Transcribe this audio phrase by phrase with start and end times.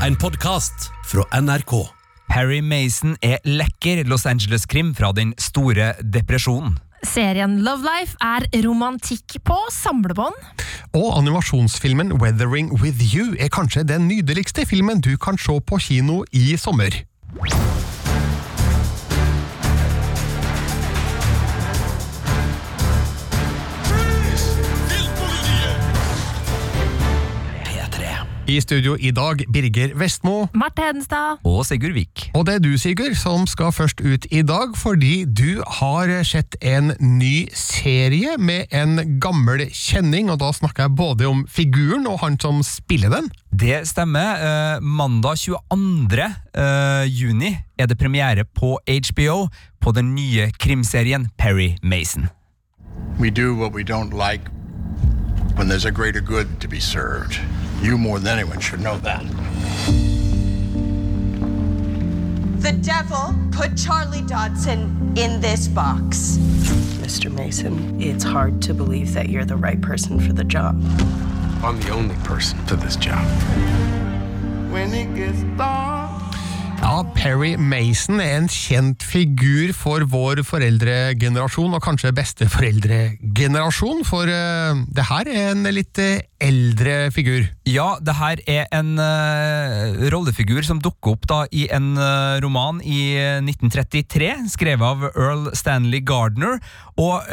[0.00, 1.72] En podkast fra NRK.
[2.32, 6.78] Harry Mason er lekker Los Angeles-krim fra den store depresjonen.
[7.04, 10.40] Serien Love Life er romantikk på samlebånd.
[10.96, 16.22] Og animasjonsfilmen Weathering With You er kanskje den nydeligste filmen du kan se på kino
[16.32, 16.96] i sommer.
[28.50, 30.48] I studio i dag Birger Vestmo.
[30.58, 31.38] Marte Hedenstad.
[31.46, 32.24] Og Sigurd Vik.
[32.34, 36.56] Og det er du, Sigurd, som skal først ut i dag, fordi du har sett
[36.58, 42.18] en ny serie med en gammel kjenning, og da snakker jeg både om figuren og
[42.24, 43.30] han som spiller den.
[43.54, 44.42] Det stemmer.
[44.42, 46.26] Eh, mandag 22.
[46.50, 49.46] Eh, juni er det premiere på HBO
[49.80, 52.28] på den nye krimserien Perry Mason.
[53.20, 54.42] We do what we don't like
[55.56, 57.38] when there's a greater good to be served.
[57.82, 59.24] You more than anyone should know that.
[62.60, 66.36] The devil put Charlie Dodson in this box.
[67.00, 67.32] Mr.
[67.32, 70.80] Mason, it's hard to believe that you're the right person for the job.
[71.64, 73.26] I'm the only person for this job.
[74.70, 76.09] When it gets dark.
[76.80, 84.78] Ja, Perry Mason er en kjent figur for vår foreldregenerasjon, og kanskje besteforeldregenerasjon, for uh,
[84.88, 87.44] det her er en litt uh, eldre figur.
[87.68, 91.92] Ja, det her er en uh, rollefigur som dukker opp da i en
[92.40, 93.02] roman i
[93.44, 96.62] 1933, skrevet av Earl Stanley Gardner.
[96.96, 97.28] Og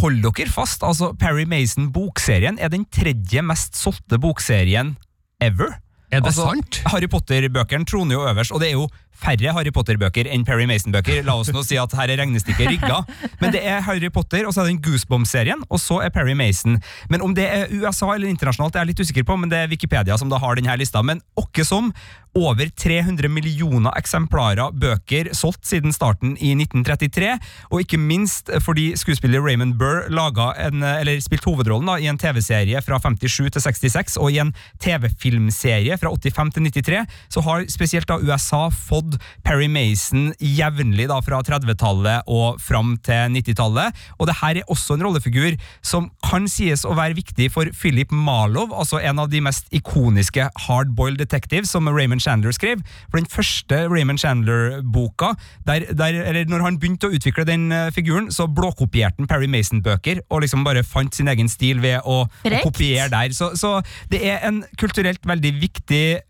[0.00, 4.96] hold dere fast, altså Perry Mason-bokserien er den tredje mest solgte bokserien
[5.44, 5.76] ever.
[6.08, 6.80] Er det altså, sant?
[6.88, 11.24] Harry Potter-bøkene troner jo øverst, og det er jo færre Harry Potter-bøker enn Perry Mason-bøker.
[11.26, 13.00] La oss nå si at her er regnestykket rigga.
[13.42, 16.36] Men det er Harry Potter, og så er det den Goosebomb-serien, og så er Perry
[16.38, 16.78] Mason.
[17.10, 19.64] Men om det er USA eller internasjonalt, det er jeg litt usikker på, men det
[19.64, 21.02] er Wikipedia som da har denne lista.
[21.02, 21.90] Men åkke som,
[22.38, 27.32] over 300 millioner eksemplarer bøker solgt siden starten i 1933,
[27.72, 32.20] og ikke minst fordi skuespiller Raymond Burr laga en, eller spilte hovedrollen da, i en
[32.20, 34.54] TV-serie fra 57 til 66, og i en
[34.84, 37.02] TV-filmserie fra 85 til 93,
[37.34, 43.36] så har spesielt da USA fått Perry Mason jevnlig da fra 30-tallet og fram til
[43.38, 47.70] 90-tallet, og det her er også en rollefigur som kan sies å være viktig for
[47.76, 52.82] Philip Marlow, altså en av de mest ikoniske hardboiled detectives som Raymond Chandler skrev.
[53.10, 55.34] For den første Raymond Chandler-boka,
[55.68, 59.48] der, der, eller når han begynte å utvikle den uh, figuren, så blåkopierte han Perry
[59.50, 63.34] Mason-bøker, og liksom bare fant sin egen stil ved å, å kopiere der.
[63.36, 63.78] Så, så
[64.12, 65.87] det er en kulturelt veldig viktig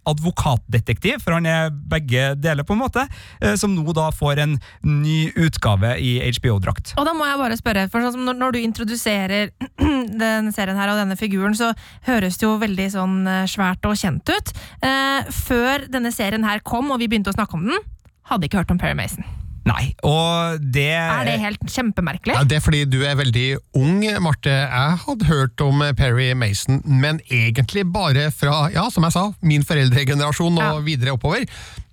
[0.08, 3.04] advokatdetektiv, for han er begge deler, på en måte,
[3.40, 6.94] eh, som nå da får en ny utgave i HBO-drakt.
[6.98, 9.52] Og da må jeg bare spørre, for sånn som når du introduserer
[10.22, 11.72] denne serien her og denne figuren, så
[12.08, 14.54] høres det jo veldig sånn eh, svært og kjent ut.
[14.82, 17.84] Eh, før denne serien her kom, og vi begynte å snakke om den,
[18.28, 19.24] hadde ikke hørt om Perry Mason.
[19.68, 22.36] Nei, og det Er det helt kjempemerkelig?
[22.38, 23.46] Ja, det er fordi du er veldig
[23.76, 24.54] ung, Marte.
[24.54, 29.66] Jeg hadde hørt om Perry Mason, men egentlig bare fra, ja, som jeg sa, min
[29.68, 30.78] foreldregenerasjon og Ja.
[30.86, 31.44] videre oppover.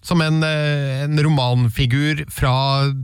[0.05, 2.53] Som en, eh, en romanfigur fra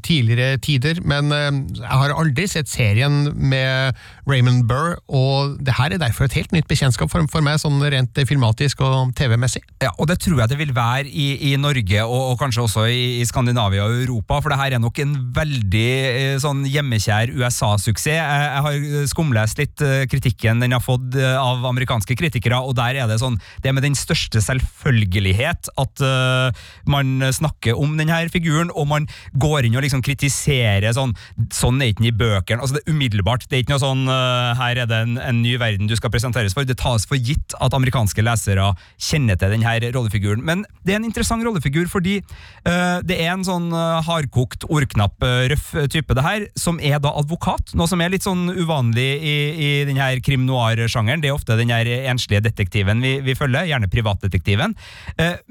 [0.05, 3.97] tidligere tider, men eh, jeg har aldri sett serien med
[4.29, 7.81] Raymond Burr, og det her er derfor et helt nytt bekjentskap for, for meg, sånn
[7.81, 9.63] rent filmatisk og TV-messig.
[9.81, 12.85] Ja, og det tror jeg det vil være i, i Norge, og, og kanskje også
[12.91, 17.33] i, i Skandinavia og Europa, for det her er nok en veldig eh, sånn hjemmekjær
[17.33, 18.11] USA-suksess.
[18.11, 19.81] Jeg, jeg har skumlest litt
[20.11, 23.85] kritikken den har fått av amerikanske kritikere, og der er det sånn, det er med
[23.85, 29.07] den største selvfølgelighet at eh, man snakker om denne figuren, og man
[29.41, 31.13] går inn og liksom kritiserer sånn,
[31.53, 34.03] sånn er ikke den i bøkene, altså det er umiddelbart, det er ikke noe sånn,
[34.09, 37.19] uh, her er det en, en ny verden du skal presenteres for, det tas for
[37.19, 42.19] gitt at amerikanske lesere kjenner til denne rollefiguren, men det er en interessant rollefigur fordi
[42.21, 47.11] uh, det er en sånn uh, hardkokt, ordknapp, røff type det her, som er da
[47.17, 51.57] advokat, noe som er litt sånn uvanlig i, i denne krim noir-sjangeren, det er ofte
[51.59, 54.75] den enslige detektiven vi, vi følger, gjerne privatdetektiven,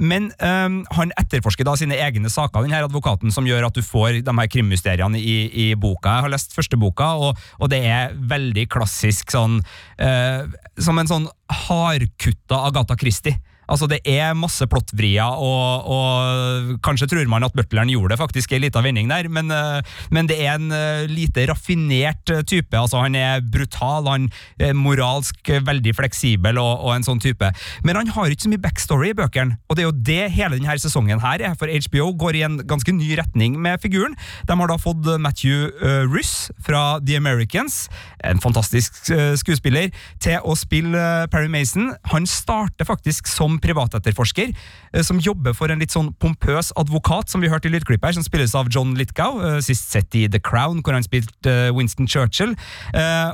[0.01, 3.85] men han han etterforsker da sine egne saker, den her advokaten som gjør at du
[3.87, 6.17] får de her krimmysteriene i, i boka.
[6.19, 9.61] Jeg har lest første boka, og, og det er veldig klassisk sånn
[10.03, 10.43] eh,
[10.81, 11.29] Som en sånn
[11.69, 13.39] hardkutta Agatha Christie.
[13.71, 18.55] Altså Det er masse plottvrier, og, og kanskje tror man at butleren gjorde det faktisk
[18.57, 19.81] en liten vending der, men, eh,
[20.11, 22.75] men det er en eh, lite raffinert eh, type.
[22.77, 24.29] Altså Han er brutal, han
[24.59, 27.53] er moralsk veldig fleksibel og, og en sånn type.
[27.87, 30.59] Men han har ikke så mye backstory i bøkene, og det er jo det hele
[30.59, 31.55] denne sesongen her er.
[31.61, 34.17] For HBO går i en ganske ny retning med figuren.
[34.49, 37.85] De har da fått Matthew uh, Russ fra The Americans,
[38.27, 38.97] en fantastisk
[39.41, 39.91] skuespiller,
[40.23, 41.93] til å spille Perry Mason.
[42.13, 47.45] Han starter faktisk som privatetterforsker eh, som jobber for en litt sånn pompøs advokat, som
[47.45, 50.43] vi hørte i lydklippet her, som spilles av John Lithgow, eh, sist sett i The
[50.43, 52.57] Crown, hvor han spilte eh, Winston Churchill.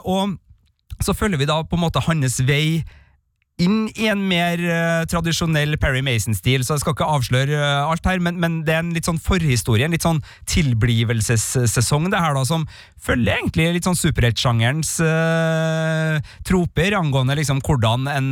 [0.06, 0.36] Og
[1.04, 2.84] så følger vi da på en måte hans vei
[3.62, 8.04] inn i en mer uh, tradisjonell Perry Mason-stil, så jeg skal ikke avsløre uh, alt
[8.04, 10.20] her, men, men det er en litt sånn forhistorie, en litt sånn
[10.52, 12.66] tilblivelsessesong, det her da, som
[13.06, 18.28] følger egentlig litt sånn superheltsjangerens uh, troper, angående liksom hvordan en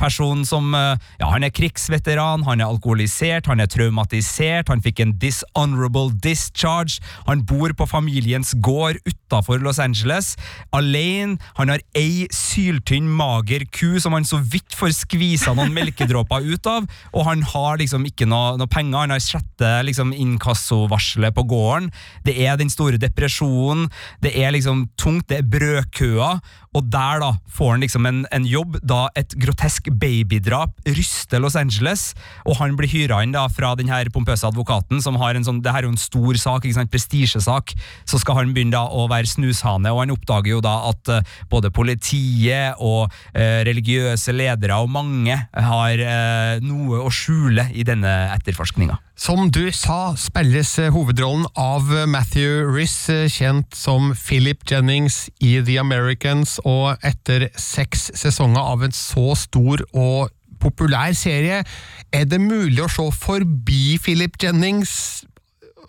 [0.00, 5.14] person som Ja, han er krigsveteran, han er alkoholisert, han er traumatisert, han fikk en
[5.20, 10.34] dishonorable discharge, han bor på familiens gård utafor Los Angeles,
[10.74, 16.46] alene, han har ei syltynn, mager ku som han så vidt får skvisa noen melkedråper
[16.46, 21.34] ut av, og han har liksom ikke noe, noe penger, han har sjette liksom inkassovarselet
[21.36, 21.90] på gården,
[22.26, 23.88] det er den store depresjonen,
[24.24, 26.42] det er liksom tungt, det er brødkøer,
[26.74, 31.54] og der da får han liksom en, en jobb da et grotesk babydrap ryster Los
[31.58, 32.08] Angeles,
[32.42, 35.62] og han blir hyra inn da fra den her pompøse advokaten som har en sånn,
[35.62, 37.76] det her er jo en stor sak, ikke sant, prestisjesak,
[38.10, 41.36] så skal han begynne da å være snushane, og han oppdager jo da at uh,
[41.52, 48.12] både politiet og uh, religiøse ledere og mange har eh, noe å skjule i denne
[48.34, 48.98] etterforskninga.
[49.14, 55.28] Som du sa, spilles eh, hovedrollen av eh, Matthew Riss, eh, kjent som Philip Jennings
[55.38, 61.62] i The Americans, og etter seks sesonger av en så stor og populær serie,
[62.10, 65.24] er det mulig å se forbi Philip Jennings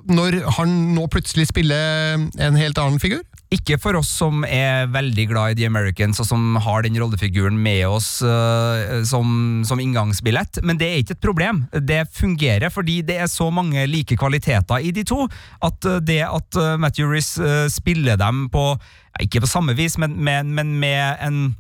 [0.06, 3.24] når han nå plutselig spiller en helt annen figur?
[3.54, 7.58] Ikke for oss som er veldig glad i The Americans, og som har den rollefiguren
[7.62, 11.64] med oss uh, som, som, inngangsbillett, men det er ikke et problem.
[11.78, 15.28] Det fungerer fordi det er så mange like kvaliteter i de to,
[15.62, 17.36] at uh, det at uh, Matthew Riss
[17.70, 18.76] spiller dem på
[19.22, 21.56] Ikke på samme vis, men, men, men med en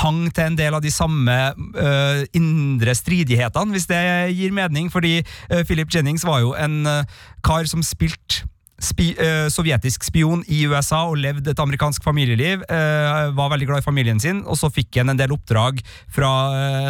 [0.00, 4.00] hang til en del av de samme uh, indre stridighetene, hvis det
[4.36, 4.88] gir mening.
[4.92, 7.02] Fordi uh, Philip Jennings var jo en uh,
[7.44, 8.46] kar som spilte
[8.82, 12.64] Spi, uh, sovjetisk spion i USA og levde et amerikansk familieliv.
[12.66, 15.78] Uh, var veldig glad i familien sin, og så fikk han en del oppdrag
[16.12, 16.30] fra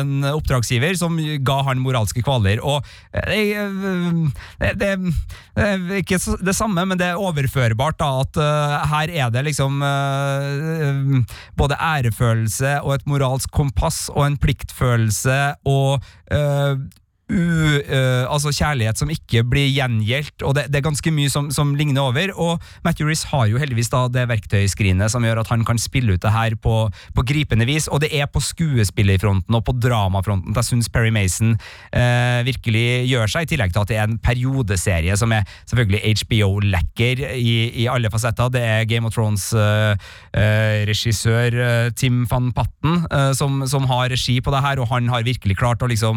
[0.01, 2.63] en oppdragsgiver som ga han moralske kvaler.
[2.65, 2.81] Og
[3.13, 4.93] det, det,
[5.57, 8.41] det er ikke det samme, men det er overførbart da, at
[8.93, 9.83] her er det liksom
[11.59, 16.03] både ærefølelse og et moralsk kompass og en pliktfølelse og
[17.33, 21.51] u, uh, altså kjærlighet som ikke blir gjengjeldt, og det, det, er ganske mye som,
[21.55, 22.33] som, ligner over.
[22.37, 22.53] Og
[22.85, 26.23] Matthew Riss har jo heldigvis da det verktøyskrinet som gjør at han kan spille ut
[26.23, 26.75] det her på,
[27.17, 31.51] på gripende vis, og det er på skuespillerfronten og på dramafronten jeg syns Perry Mason
[31.57, 36.03] uh, virkelig gjør seg, i tillegg til at det er en periodeserie som er selvfølgelig
[36.23, 38.47] HBO-lekker i, i, alle fasetter.
[38.53, 42.93] Det er Game of Thrones-regissør uh, Tim van Patten
[43.37, 46.17] som, som, har regi på det her, og han har virkelig klart å liksom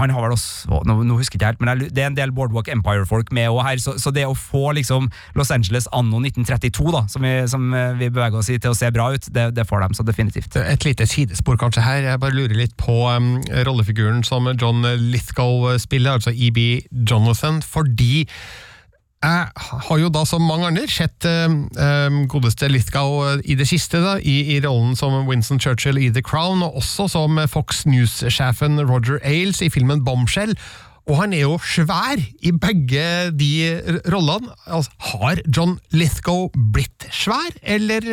[0.00, 2.32] Han har vel også nå, nå, husker jeg ikke helt, men det er en del
[2.34, 5.08] Boardwalk Empire-folk med også her, så, så, det å få liksom
[5.38, 7.68] Los Angeles anno 1932, da, som vi, som
[7.98, 10.58] vi beveger oss i, til å se bra ut, det, det får de så definitivt.
[10.60, 13.36] Et lite sidespor kanskje her, jeg bare lurer litt på um,
[13.66, 16.60] rollefiguren som John Lithgow spiller, altså EB
[17.08, 18.24] Jonathan, fordi
[19.24, 24.18] jeg har jo da, som mange andre, sett uh, godeste Lithgow i det siste, da,
[24.20, 29.20] i, i, rollen som Winston Churchill i The Crown, og også som Fox News-sjefen Roger
[29.24, 30.54] Ailes i filmen Bombshell.
[31.08, 33.50] Og han er jo svær i begge de
[34.12, 34.54] rollene.
[34.64, 38.08] Altså, har John Lithgow blitt svær, eller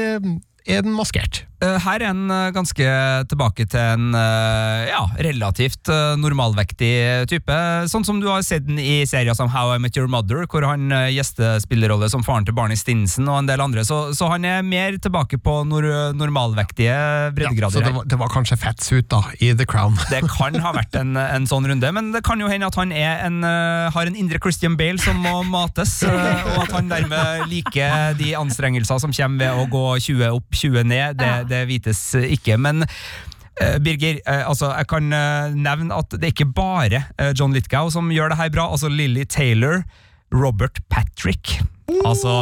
[0.67, 1.45] er den maskert?
[1.61, 2.85] Eh, her er en eh, ganske
[3.29, 6.93] tilbake til en eh, ja, relativt normalvektig
[7.29, 7.57] type.
[7.91, 10.65] Sånn som du har sett den i serier som How I Met Your Mother, hvor
[10.65, 13.85] han gjestespillerrolle som faren til Barney Stinson og en del andre.
[13.85, 15.85] Så, så han er mer tilbake på nor
[16.17, 16.95] normalvektige
[17.37, 17.81] breddegrader.
[17.81, 19.99] Ja, så det var, det var kanskje fettsuit da, i The Crown?
[20.13, 22.93] det kan ha vært en, en, sånn runde, men det kan jo hende at han
[22.95, 28.33] en, har en indre Christian Bale som må mates, og at han dermed liker de
[28.39, 31.21] anstrengelser som kommer ved å gå 20 opp, 20 ned.
[31.21, 32.57] Det, det vites ikke.
[32.57, 37.03] men uh, Birger, uh, altså jeg kan uh, nevne at det er ikke bare
[37.37, 38.69] John Lithgow som gjør det her bra.
[38.71, 39.83] altså Lily Taylor,
[40.31, 41.59] Robert Patrick.
[42.01, 42.09] Uh.
[42.11, 42.33] Altså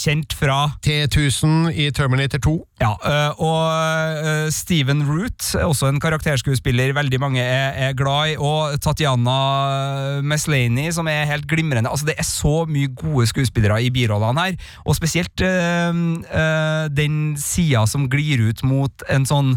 [0.00, 2.54] kjent fra T1000 i Terminator 2.
[2.80, 2.94] Ja,
[3.36, 8.38] og Steven Root, også en karakterskuespiller veldig mange er, er glad i.
[8.40, 11.90] Og Tatjana Meslany, som er helt glimrende.
[11.90, 15.44] Altså Det er så mye gode skuespillere i birollene her, og spesielt
[16.96, 19.54] den sida som glir ut mot en sånn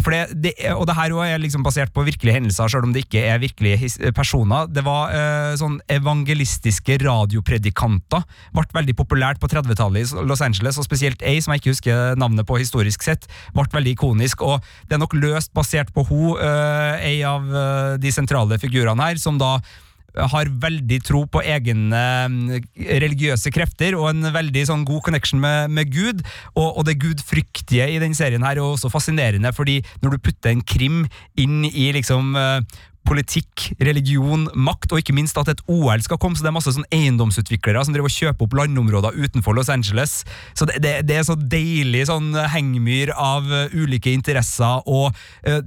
[0.00, 3.04] for det, det, og det her er liksom basert på virkelige hendelser, selv om det
[3.04, 4.66] ikke er virkelige personer.
[4.72, 8.24] Det var eh, sånn evangelistiske radiopredikanter.
[8.56, 12.18] Ble veldig populært på 30-tallet i Los Angeles, og spesielt ei som jeg ikke husker
[12.20, 14.42] navnet på historisk sett, ble veldig ikonisk.
[14.46, 19.10] Og det er nok løst basert på hun, eh, ei av eh, de sentrale figurene
[19.10, 19.58] her, som da
[20.14, 22.70] har veldig tro på egne mm,
[23.02, 26.24] religiøse krefter og en veldig sånn god connection med, med Gud.
[26.54, 30.54] Og, og det gudfryktige i den serien her er også fascinerende, fordi når du putter
[30.54, 31.04] en krim
[31.40, 36.36] inn i liksom eh, politikk, religion, makt, og ikke minst at et OL skal komme.
[36.36, 40.22] Så det er masse sånn eiendomsutviklere som driver og kjøper opp landområder utenfor Los Angeles.
[40.56, 45.12] Så det, det, det er så deilig sånn hengmyr av eh, ulike interesser og
[45.48, 45.60] uh,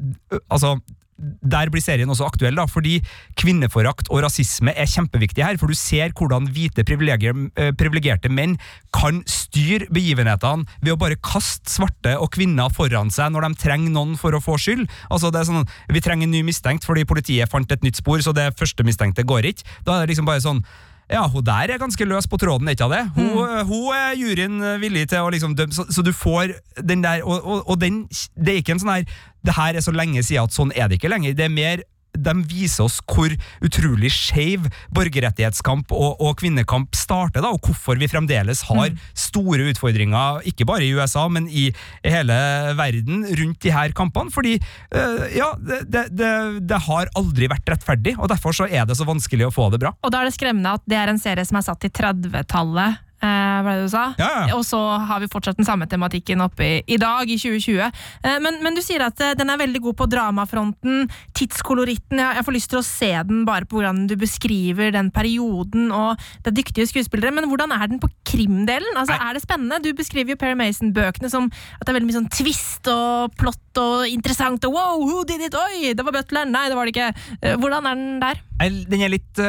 [0.50, 0.78] altså
[1.18, 3.00] der blir serien også aktuell, da, fordi
[3.40, 5.58] kvinneforakt og rasisme er kjempeviktig her.
[5.60, 8.58] For du ser hvordan hvite eh, privilegerte menn
[8.96, 13.94] kan styre begivenhetene ved å bare kaste svarte og kvinner foran seg når de trenger
[13.94, 14.86] noen for å få skyld.
[15.10, 18.22] Altså det er sånn, Vi trenger en ny mistenkt fordi politiet fant et nytt spor,
[18.22, 19.66] så det første mistenkte går ikke.
[19.86, 20.64] Da er det liksom bare sånn
[21.08, 23.04] ja, hun der er ganske løs på tråden, ikke det?
[23.16, 23.38] Hun,
[23.70, 27.40] hun er juryen villig til å liksom dømme, så, så du får den der Og,
[27.40, 28.02] og, og den,
[28.36, 29.06] det er ikke en sånn her
[29.46, 31.38] Det her er så lenge siden at sånn er det ikke lenger.
[31.38, 31.86] Det er mer
[32.18, 33.34] de viser oss hvor
[33.64, 40.42] utrolig skeiv borgerrettighetskamp og, og kvinnekamp starter, da, og hvorfor vi fremdeles har store utfordringer,
[40.50, 41.70] ikke bare i USA, men i
[42.06, 42.38] hele
[42.78, 44.34] verden rundt de her kampene.
[44.34, 46.34] Fordi øh, ja, det, det, det,
[46.70, 49.82] det har aldri vært rettferdig, og derfor så er det så vanskelig å få det
[49.84, 49.94] bra.
[50.04, 53.04] Og da er det skremmende at det er en serie som er satt i 30-tallet.
[53.28, 54.04] Eh, hva er det du sa?
[54.20, 54.56] Ja, ja.
[54.58, 54.80] Og så
[55.10, 57.82] har vi fortsatt den samme tematikken oppe i, i dag, i 2020.
[57.84, 61.08] Eh, men, men du sier at eh, den er veldig god på dramafronten,
[61.38, 62.22] tidskoloritten.
[62.22, 65.92] Jeg, jeg får lyst til å se den bare på hvordan du beskriver den perioden,
[65.94, 67.34] og det er dyktige skuespillere.
[67.36, 68.98] Men hvordan er den på krimdelen?
[68.98, 69.82] Altså, er det spennende?
[69.84, 73.82] Du beskriver jo Perry Mason-bøkene som at det er veldig mye sånn twist og plott
[73.82, 75.56] og interessant og wow, who did it?
[75.58, 76.54] Oi, det var butleren!
[76.54, 77.58] Nei, det var det ikke.
[77.62, 78.42] Hvordan er den der?
[78.90, 79.42] Den er litt,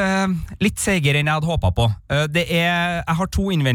[0.61, 1.87] litt seigere enn jeg hadde håpa på.
[2.29, 3.68] Det er, jeg har to innvendinger.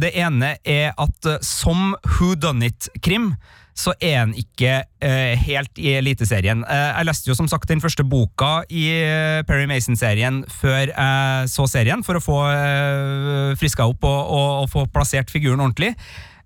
[0.00, 3.32] Det ene er at eh, som Who Done It-krim,
[3.80, 6.64] så er den ikke eh, helt i Eliteserien.
[6.68, 11.52] Eh, jeg leste jo som sagt den første boka i eh, Perry Mason-serien før jeg
[11.52, 15.94] så serien, for å få eh, friska opp og, og, og få plassert figuren ordentlig.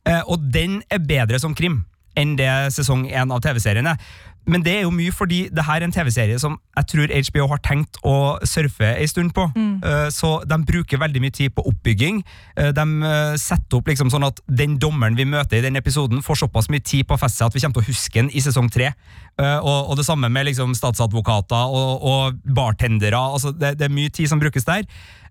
[0.04, 1.82] Eh, og den er bedre som krim
[2.14, 3.98] enn det sesong én av TV-serien er.
[4.46, 7.46] Men det er jo mye fordi det her er en TV-serie som jeg tror HBO
[7.52, 9.46] har tenkt å surfe en stund på.
[9.56, 9.78] Mm.
[10.12, 12.22] Så de bruker veldig mye tid på oppbygging.
[12.56, 16.20] Eh, De eh, setter opp liksom sånn at den dommeren vi møter i den episoden,
[16.22, 18.30] får såpass mye tid på å feste seg at vi kommer til å huske den
[18.34, 18.92] i sesong tre.
[19.38, 23.16] Eh, Og, og det samme med liksom statsadvokater og, og bartendere.
[23.18, 24.84] Altså det, det er mye tid som brukes der.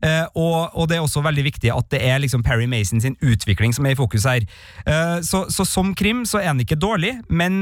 [0.03, 3.15] Eh, og, og det er også veldig viktig at det er liksom Perry Mason sin
[3.23, 4.45] utvikling som er i fokus her.
[4.83, 7.55] Eh, så, så som krim så er den ikke dårlig, men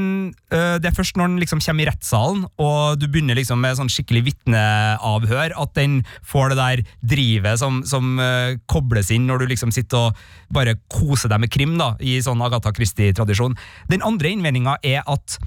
[0.50, 3.78] eh, det er først når den liksom kommer i rettssalen, og du begynner liksom med
[3.78, 6.84] sånn skikkelig vitneavhør, at den får det der
[7.14, 11.52] drivet som, som eh, kobles inn når du liksom sitter og bare koser deg med
[11.52, 13.56] krim, da, i sånn Agatha Christie-tradisjon.
[13.92, 15.38] Den andre innvendinga er at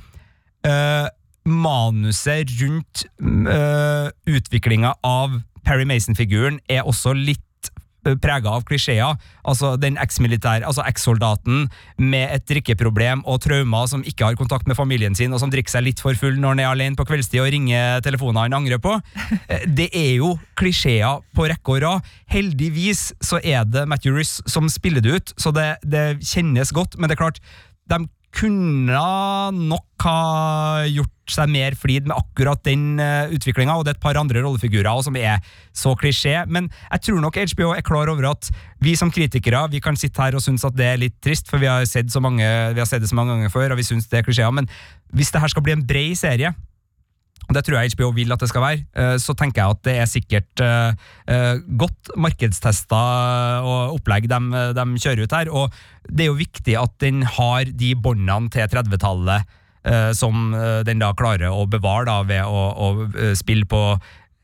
[0.65, 1.11] eh,
[1.45, 5.35] manuset rundt uh, utviklinga av
[5.65, 7.41] Perry Mason-figuren er også litt
[8.22, 9.15] prega av klisjeer.
[9.50, 11.63] Altså den eks-militær, altså eks-soldaten
[11.98, 15.74] med et drikkeproblem og traumer som ikke har kontakt med familien sin, og som drikker
[15.74, 18.77] seg litt for full når han er alene på kveldstid og ringer telefoner han angrer
[18.84, 18.93] på.
[19.50, 22.12] Eh, Det er jo klisjeer på rekke og rad.
[22.29, 27.00] Heldigvis så er det Matthew Riss som spiller det ut, så det, det kjennes godt,
[27.00, 27.41] men det er klart,
[27.89, 28.03] de
[28.36, 29.01] kunne
[29.56, 34.04] nok ha gjort seg mer flid med akkurat den uh, utviklinga, og det er et
[34.04, 35.42] par andre rollefigurer også som er
[35.75, 38.51] så klisjé, men jeg tror nok HBO er klar over at
[38.84, 41.62] vi som kritikere vi kan sitte her og synes at det er litt trist, for
[41.62, 43.88] vi har sett, så mange, vi har sett det så mange ganger før, og vi
[43.88, 44.70] synes det er klisjeer, men
[45.15, 46.54] hvis det her skal bli en bred serie,
[47.54, 49.96] det tror jeg HBO vil at det skal være, eh, så tenker jeg at det
[50.01, 50.96] er sikkert eh,
[51.30, 53.01] eh, godt markedstesta
[53.62, 54.39] og opplegg de,
[54.77, 55.51] de kjører ut her.
[55.54, 55.77] Og
[56.10, 59.46] det er jo viktig at den har de båndene til 30-tallet
[59.86, 60.56] eh, som
[60.88, 63.86] den da klarer å bevare da, ved å, å spille på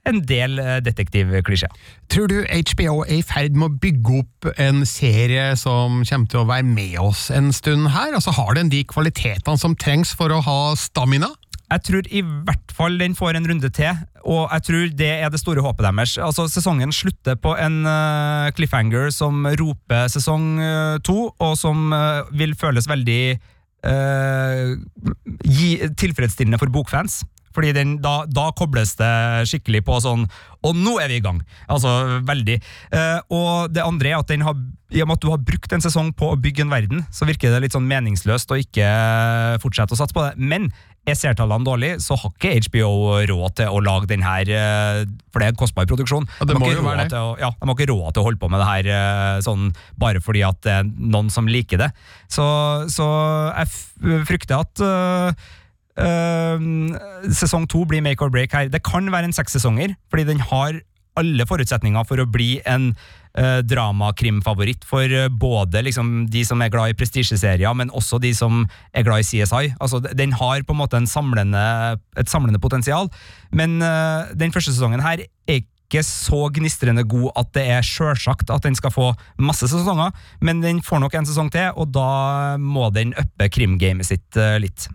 [0.09, 1.73] en del detektivklisjeer.
[2.09, 6.41] Tror du HBO er i ferd med å bygge opp en serie som kommer til
[6.41, 8.13] å være med oss en stund her?
[8.17, 11.29] Altså Har den de kvalitetene som trengs for å ha stamina?
[11.71, 15.31] Jeg tror i hvert fall den får en runde til, og jeg tror det er
[15.31, 16.17] det store håpet deres.
[16.19, 22.27] Altså, Sesongen slutter på en uh, cliffhanger som roper sesong uh, to, og som uh,
[22.35, 23.23] vil føles veldig
[25.41, 27.23] gi, tilfredsstillende for bokfans.
[27.55, 29.11] Fordi den, da, da kobles det
[29.49, 30.27] skikkelig på sånn
[30.67, 31.41] Og nå er vi i gang!
[31.71, 32.59] Altså veldig.
[32.93, 34.57] Eh, og det andre er at den har
[34.91, 37.23] i og med at du har brukt en sesong på å bygge en verden, så
[37.23, 38.87] virker det litt sånn meningsløst å ikke
[39.63, 40.33] fortsette å satse på det.
[40.35, 40.67] Men
[41.09, 42.91] er seertallene dårlige, så har ikke HBO
[43.29, 44.99] råd til å lage den her eh,
[45.31, 46.27] For det er en kostbar produksjon.
[46.37, 48.51] Ja, de, har ikke råd å, ja, de har ikke råd til å holde på
[48.51, 51.89] med det her eh, sånn bare fordi at det er noen som liker det.
[52.29, 52.45] Så,
[52.93, 53.07] så
[53.55, 55.49] jeg frykter at øh,
[56.01, 58.69] sesong to blir make or break her.
[58.71, 60.79] Det kan være en seks sesonger, fordi den har
[61.19, 66.71] alle forutsetninger for å bli en uh, dramakrimfavoritt for eh, både liksom, de som er
[66.73, 68.63] glad i prestisjeserier, men også de som
[68.95, 69.73] er glad i CSI.
[69.79, 71.65] Altså, den har på en måte en samlende,
[72.19, 73.11] et samlende potensial,
[73.51, 78.51] men eh, den første sesongen her er ikke så gnistrende god at det er sjølsagt
[78.53, 79.09] at den skal få
[79.43, 84.07] masse sesonger, men den får nok en sesong til, og da må den uppe krimgamet
[84.07, 84.87] sitt eh, litt.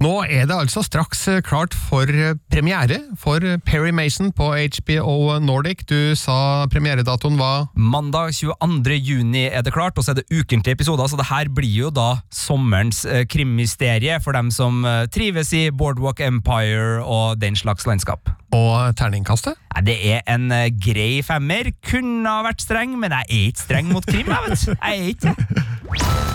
[0.00, 5.36] Nå er det altså straks eh, klart for eh, premiere for Perry Mason på HBO
[5.44, 5.82] Nordic.
[5.90, 8.96] Du sa premieredatoen var Mandag 22.
[8.96, 11.92] juni er det klart, og så er det ukentlige episoder, så det her blir jo
[11.92, 17.84] da sommerens eh, krimmysterie for dem som eh, trives i Boardwalk Empire og den slags
[17.84, 18.32] landskap.
[18.56, 19.60] Og terningkastet?
[19.84, 21.74] Det er en eh, grei femmer.
[21.84, 24.32] Kunne ha vært streng, men jeg er ikke streng mot krim.
[24.32, 24.68] Jeg vet.
[24.80, 26.29] Jeg er ikke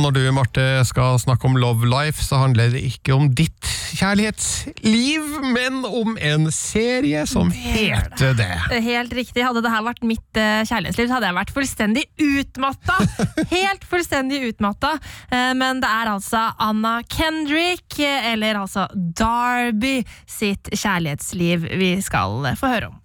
[0.00, 3.66] Og når du, Marte, skal snakke om Love Life, så handler det ikke om ditt
[3.98, 8.46] kjærlighetsliv, men om en serie som heter det.
[8.80, 9.42] Helt riktig.
[9.44, 12.96] Hadde det her vært mitt eh, kjærlighetsliv, så hadde jeg vært fullstendig utmatta.
[13.52, 14.94] Helt fullstendig utmatta.
[15.28, 22.54] Eh, men det er altså Anna Kendrick, eh, eller altså Darby, sitt kjærlighetsliv vi skal
[22.56, 22.96] få høre om.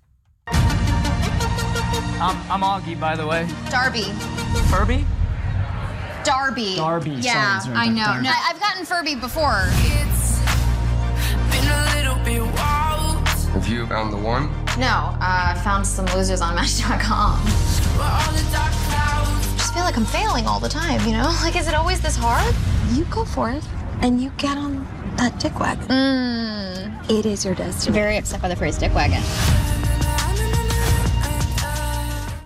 [2.24, 3.44] I'm, I'm Augie, by the way.
[3.68, 4.08] Darby.
[4.72, 5.04] Furby?
[6.26, 6.76] Darby.
[6.76, 8.20] Darby, Yeah, sorry, sorry, I know.
[8.22, 9.70] No, I've gotten Furby before.
[13.56, 14.50] Have you found the one?
[14.78, 17.42] No, uh, I found some losers on Match.com.
[19.56, 21.32] Just feel like I'm failing all the time, you know?
[21.42, 22.54] Like, is it always this hard?
[22.94, 23.64] You go for it,
[24.02, 24.86] and you get on
[25.18, 25.88] that dick wagon.
[25.88, 27.10] Mmm.
[27.10, 27.94] It is your destiny.
[27.94, 29.22] Very upset by the phrase dick wagon.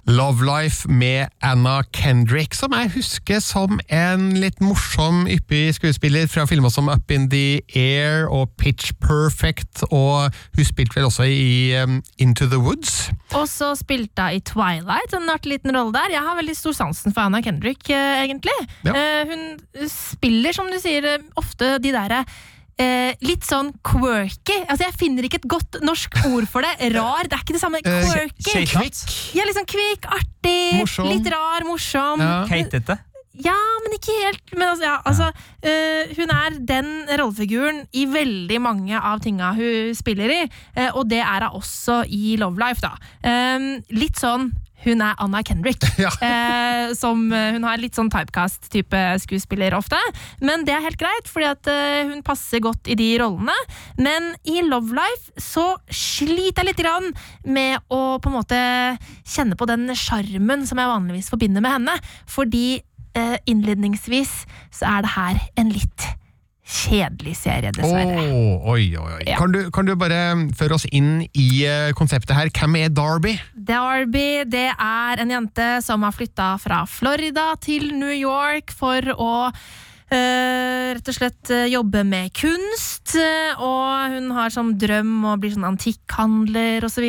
[0.10, 6.48] Love Life med Anna Kendrick, som jeg husker som en litt morsom, yppig skuespiller fra
[6.50, 11.78] filmer som Up in the Air og Pitch Perfect, og hun spilte vel også i
[11.78, 13.12] um, Into the Woods.
[13.38, 16.16] Og så spilte hun i Twilight, en artig liten rolle der.
[16.18, 18.58] Jeg har veldig stor sansen for Anna Kendrick, eh, egentlig.
[18.90, 18.96] Ja.
[18.98, 22.24] Eh, hun spiller, som du sier, eh, ofte de derre
[22.80, 24.56] eh, litt sånn quirky.
[24.66, 26.92] Altså, jeg finner ikke et godt norsk ord for det.
[26.96, 27.28] Rar.
[27.30, 27.82] Det er ikke det samme.
[27.84, 28.56] Eh, Quirky.
[28.72, 29.04] Kvikk.
[29.38, 31.12] Ja, litt sånn kvikk, artig, Morsom.
[31.12, 32.24] litt rar, morsom.
[32.24, 32.42] Ja.
[32.50, 33.00] Keitete.
[33.40, 34.42] Ja, men ikke helt.
[34.58, 35.28] Men altså, ja, altså
[35.64, 36.90] eh, hun er den
[37.22, 40.40] rollefiguren i veldig mange av tinga hun spiller i,
[40.76, 42.96] eh, og det er hun også i Love Life, da.
[43.24, 44.50] Eh, litt sånn
[44.86, 45.84] hun er Anna Kendrick.
[46.00, 46.12] Ja.
[46.24, 50.00] eh, som, eh, hun har litt sånn typecast-type skuespiller ofte.
[50.40, 53.56] Men det er helt greit, fordi at eh, hun passer godt i de rollene.
[54.00, 57.10] Men i Love Life så sliter jeg litt grann
[57.44, 58.62] med å på en måte
[59.28, 61.98] kjenne på den sjarmen som jeg vanligvis forbinder med henne.
[62.30, 64.34] Fordi eh, innledningsvis
[64.80, 66.08] så er det her en litt
[66.70, 68.22] kjedelig serie, dessverre.
[68.22, 69.24] Åh, oi, oi, oi.
[69.26, 69.40] Ja.
[69.42, 70.22] Kan, du, kan du bare
[70.58, 72.52] føre oss inn i eh, konseptet her?
[72.54, 73.36] Hvem er Darby?
[73.54, 79.32] Darby det er en jente som har flytta fra Florida til New York for å
[80.10, 83.16] rett og slett eh, jobbe med kunst.
[83.16, 87.06] eh, og hun har som drøm å bli sånn antikkhandler osv.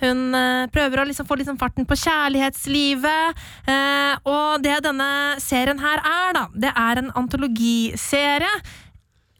[0.00, 3.44] Hun eh, prøver å liksom få liksom farten på kjærlighetslivet.
[3.68, 8.52] eh, og det denne serien her er, da, det er en antologiserie.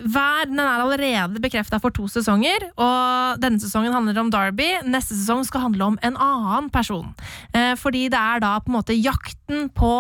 [0.05, 4.67] Hver, den er allerede bekrefta for to sesonger, og denne sesongen handler om Derby.
[4.85, 7.15] Neste sesong skal handle om en annen person.
[7.57, 9.95] Eh, fordi det er da på en måte jakten på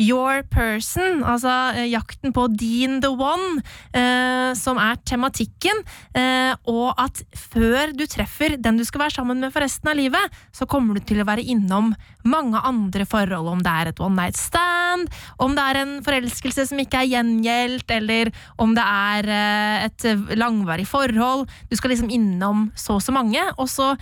[0.00, 3.60] your person, altså eh, jakten på Dean the One,
[3.92, 5.84] eh, som er tematikken.
[6.16, 10.00] Eh, og at før du treffer den du skal være sammen med for resten av
[10.00, 11.92] livet, så kommer du til å være innom
[12.24, 13.52] mange andre forhold.
[13.52, 17.12] Om det er et one night stand, om det er en forelskelse som ikke er
[17.12, 19.49] gjengjeldt, eller om det er eh,
[19.86, 20.08] et
[20.38, 21.48] langvarig forhold.
[21.70, 23.92] Du skal liksom innom så og så mange, og så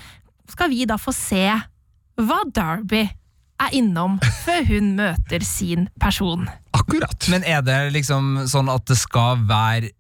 [0.49, 1.45] skal vi da få se
[2.19, 3.05] hva Darby
[3.59, 6.47] er innom før hun møter sin person.
[6.77, 7.29] Akkurat.
[7.31, 9.93] Men er det liksom sånn at det skal være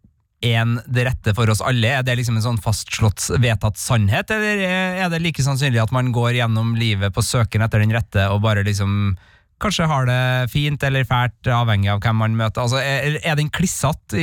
[0.46, 1.96] en det rette for oss alle?
[1.98, 6.12] Er det liksom en sånn fastslått, vedtatt sannhet, eller er det like sannsynlig at man
[6.14, 9.16] går gjennom livet på søken etter den rette og bare liksom
[9.62, 10.20] kanskje har det
[10.52, 12.64] fint eller fælt, avhengig av hvem man møter?
[12.64, 14.22] Altså, er, er den klissete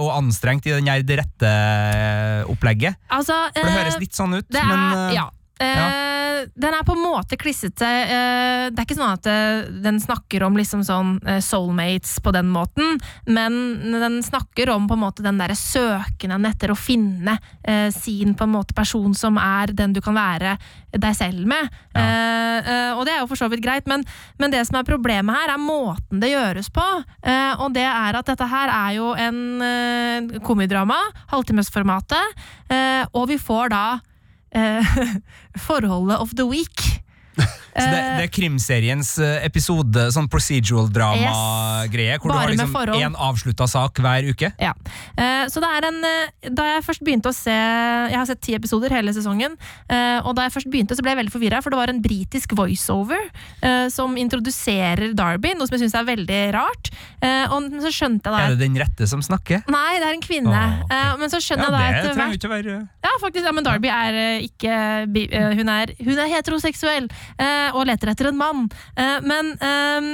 [0.00, 1.52] og anstrengt i den her det rette
[2.52, 2.98] opplegget?
[3.12, 4.84] Altså, For det eh, høres litt sånn ut, er, men
[5.16, 5.16] eh,
[5.58, 5.86] ja.
[5.88, 7.86] Eh, Den er på en måte klissete.
[7.86, 12.50] Eh, det er ikke sånn at eh, den snakker om liksom sånn soulmates på den
[12.52, 13.56] måten, men
[13.96, 17.38] den snakker om på en måte den derre søkenen etter å finne
[17.94, 20.54] sin på en måte person som er den du kan være
[20.96, 21.72] deg selv med.
[21.96, 24.04] Eh, og det er jo for så vidt greit, men,
[24.40, 26.84] men det som er problemet her, er måten det gjøres på.
[27.64, 30.98] Og det er at dette her er jo en komidrama,
[31.32, 32.44] halvtimesformatet,
[33.12, 33.86] og vi får da
[35.58, 37.05] forholdet of the week.
[37.76, 42.94] Så det, det er krimseriens eh, episode, sånn procedural drama-greie, hvor Bare du har liksom
[42.96, 44.50] én avslutta sak hver uke?
[44.62, 44.72] Ja.
[45.16, 48.42] Eh, så det er en eh, Da jeg først begynte å se Jeg har sett
[48.44, 49.56] ti episoder hele sesongen.
[50.26, 52.54] og da jeg først begynte, så ble jeg veldig forvirra, for det var en britisk
[52.56, 53.28] voiceover
[53.92, 56.90] som introduserer Darby, noe som jeg syns er veldig rart.
[57.52, 59.62] Og så skjønte jeg da Er det den rette som snakker?
[59.72, 60.62] Nei, det er en kvinne.
[60.86, 63.44] Eh, men så skjønner Ja, jeg da etter hvert være ja, faktisk.
[63.46, 64.72] Ja, men Darby er ikke
[65.06, 67.06] hun, er, hun er heteroseksuell
[67.74, 68.66] og leter etter en mann.
[68.96, 70.10] Eh, men ehm,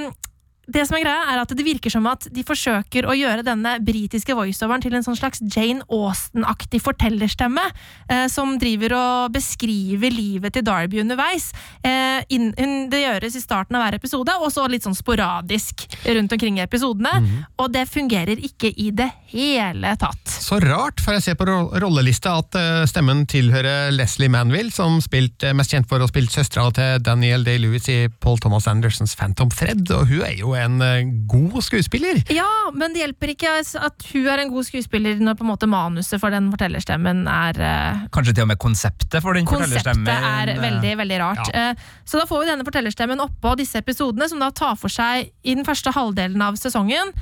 [0.70, 3.74] det som er greia er at det virker som at de forsøker å gjøre denne
[3.82, 7.64] britiske voiceoveren til en sånn slags Jane Austen-aktig fortellerstemme,
[8.08, 11.50] eh, som driver og beskriver livet til Darby underveis.
[11.82, 12.52] Eh, inn,
[12.92, 16.64] det gjøres i starten av hver episode, og så litt sånn sporadisk rundt omkring i
[16.64, 17.42] episodene.
[17.58, 20.22] Og det fungerer ikke i det hele tatt.
[20.30, 25.42] Så rart, for jeg ser på rollelista at eh, stemmen tilhører Leslie Manville, som spilt,
[25.42, 29.16] eh, mest kjent for å ha spilt søstera til Daniel Day-Lewis i Paul Thomas Andersons
[29.18, 32.20] Phantom Fred, og hun er jo en eh, god skuespiller.
[32.32, 35.68] Ja, men det hjelper ikke at hun er en god skuespiller når på en måte
[35.70, 40.30] manuset for den fortellerstemmen er eh, Kanskje til og med konseptet for den Konseptet fortellerstemmen?
[40.32, 41.52] er eh, veldig veldig rart.
[41.54, 45.30] Eh, Så da får vi denne fortellerstemmen oppå disse episodene, som da tar for seg
[45.42, 47.12] i den første halvdelen av sesongen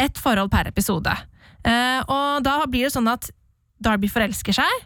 [0.00, 1.12] ett forhold per episode.
[1.64, 3.30] Eh, Og da blir det sånn at
[3.84, 4.84] Darby forelsker seg,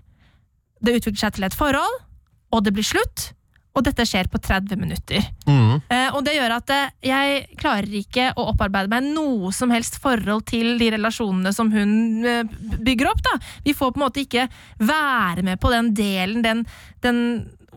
[0.83, 2.01] det utvikler seg til et forhold,
[2.53, 3.33] og det blir slutt.
[3.77, 5.27] Og dette skjer på 30 minutter.
[5.93, 10.01] Eh, og det gjør at eh, jeg klarer ikke å opparbeide meg noe som helst
[10.03, 12.43] forhold til de relasjonene som hun eh,
[12.81, 13.23] bygger opp.
[13.27, 13.37] da.
[13.67, 14.49] Vi får på en måte ikke
[14.81, 16.65] være med på den delen, den,
[17.05, 17.23] den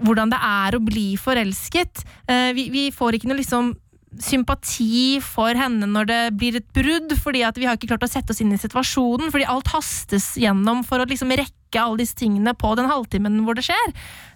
[0.02, 2.04] hvordan det er å bli forelsket.
[2.26, 3.74] Eh, vi, vi får ikke noe liksom
[4.20, 8.12] sympati for henne når det blir et brudd, fordi at vi har ikke klart å
[8.12, 12.18] sette oss inn i situasjonen, fordi alt hastes gjennom for å liksom rekke alle disse
[12.20, 13.94] tingene på den halvtimen hvor det skjer.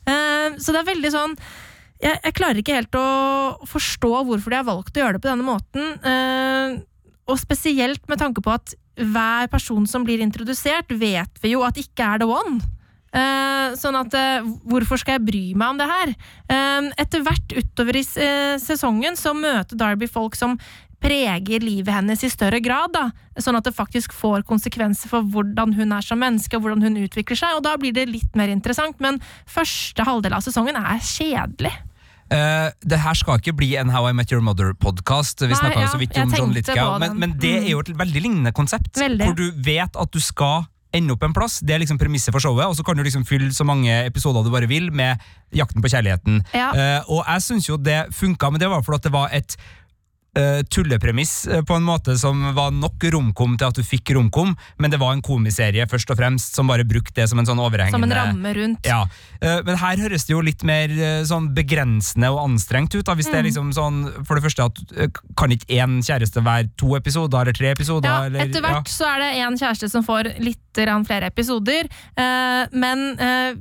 [0.08, 1.36] Eh, så det er veldig sånn
[2.04, 3.06] jeg, jeg klarer ikke helt å
[3.72, 5.96] forstå hvorfor de har valgt å gjøre det på denne måten.
[6.06, 6.84] eh,
[7.26, 11.80] og spesielt med tanke på at hver person som blir introdusert, vet vi jo at
[11.82, 12.62] ikke er the one.
[13.16, 16.10] Uh, sånn at uh, hvorfor skal jeg bry meg om det her?
[16.52, 18.04] Uh, etter hvert utover i
[18.60, 20.58] sesongen så møter Darby folk som
[21.06, 23.08] preger livet hennes i større grad, da.
[23.38, 27.02] Sånn at det faktisk får konsekvenser for hvordan hun er som menneske, og hvordan hun
[27.06, 31.02] utvikler seg, og da blir det litt mer interessant, men første halvdel av sesongen er
[31.04, 31.74] kjedelig.
[32.26, 35.46] Uh, det her skal ikke bli en How I Met Your Mother-podkast.
[35.46, 38.24] Vi snakka ja, så vidt om John tenkte men, men det er jo et veldig
[38.24, 38.96] lignende konsept.
[38.98, 39.28] Veldig.
[39.28, 40.66] Hvor du vet at du skal
[40.96, 41.60] ende opp en plass.
[41.62, 44.46] Det er liksom premisset for showet, og så kan du liksom fylle så mange episoder
[44.46, 45.22] du bare vil med
[45.54, 46.42] Jakten på kjærligheten.
[46.56, 46.72] Ja.
[46.74, 49.58] Uh, og jeg syns jo det funka, men det var fordi det var et
[50.68, 54.92] tullepremiss eh, på en måte som var nok romkom til at du fikk romkom, men
[54.92, 57.96] det var en komiserie først og fremst som bare brukte det som en sånn overhengende
[57.96, 58.86] Som en ramme rundt.
[58.88, 59.02] ja,
[59.42, 63.06] eh, men her høres det jo litt mer eh, sånn begrensende og anstrengt ut.
[63.06, 63.50] da, hvis det er Mm.
[63.52, 67.54] liksom sånn, For det første, at eh, kan ikke én kjæreste være to episoder eller
[67.54, 68.10] tre episoder?
[68.10, 72.68] Ja, eller, etter hvert så er det en kjæreste som får litt flere episoder, eh,
[72.74, 73.56] men eh,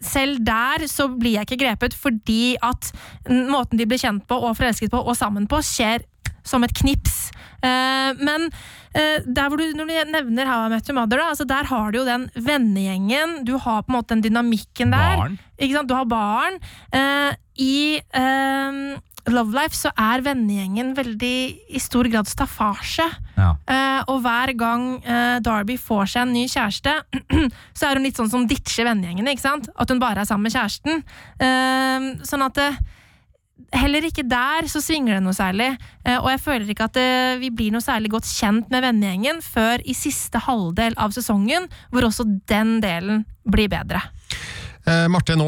[0.00, 2.92] selv der så blir jeg ikke grepet, fordi at
[3.28, 6.04] måten de blir kjent på og forelsket på og sammen på, skjer
[6.44, 7.30] som et knips.
[7.64, 8.50] Eh, men
[8.92, 11.70] eh, der hvor du, når du nevner How I Met Your Mother, da, altså der
[11.70, 15.34] har du jo den vennegjengen, du har på en måte den dynamikken der.
[15.58, 16.60] Du har barn.
[16.92, 17.74] Eh, I
[19.32, 21.36] Love Life så er vennegjengen veldig
[21.72, 23.06] i stor grad staffasje.
[23.38, 23.54] Ja.
[23.64, 26.92] Eh, og hver gang eh, Darby får seg en ny kjæreste,
[27.76, 29.30] så er hun litt sånn som ditcher vennegjengen.
[29.32, 31.00] At hun bare er sammen med kjæresten.
[31.40, 32.68] Eh, sånn at det,
[33.74, 35.72] Heller ikke der så svinger det noe særlig.
[36.06, 39.40] Eh, og jeg føler ikke at eh, vi blir noe særlig godt kjent med vennegjengen
[39.44, 44.04] før i siste halvdel av sesongen, hvor også den delen blir bedre.
[44.84, 45.46] Eh, Marte, nå,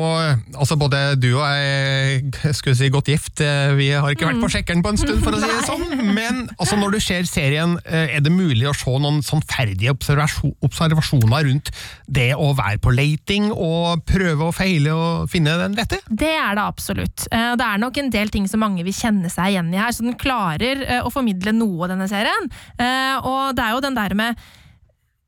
[0.56, 4.48] altså både du og jeg skulle si godt gift, eh, vi har ikke vært på
[4.54, 5.84] sjekkeren på en stund, for å si det sånn,
[6.16, 9.92] men altså, når du ser serien, eh, er det mulig å se noen sånn ferdige
[9.92, 11.68] observasjoner rundt
[12.08, 16.00] det å være på leiting og prøve og feile og finne den rette?
[16.08, 17.28] Det er det absolutt.
[17.30, 19.92] Eh, Det er nok en del ting som mange vil kjenne seg igjen i her,
[19.92, 22.48] så den klarer eh, å formidle noe denne serien.
[22.80, 24.46] Eh, Og det er jo den der med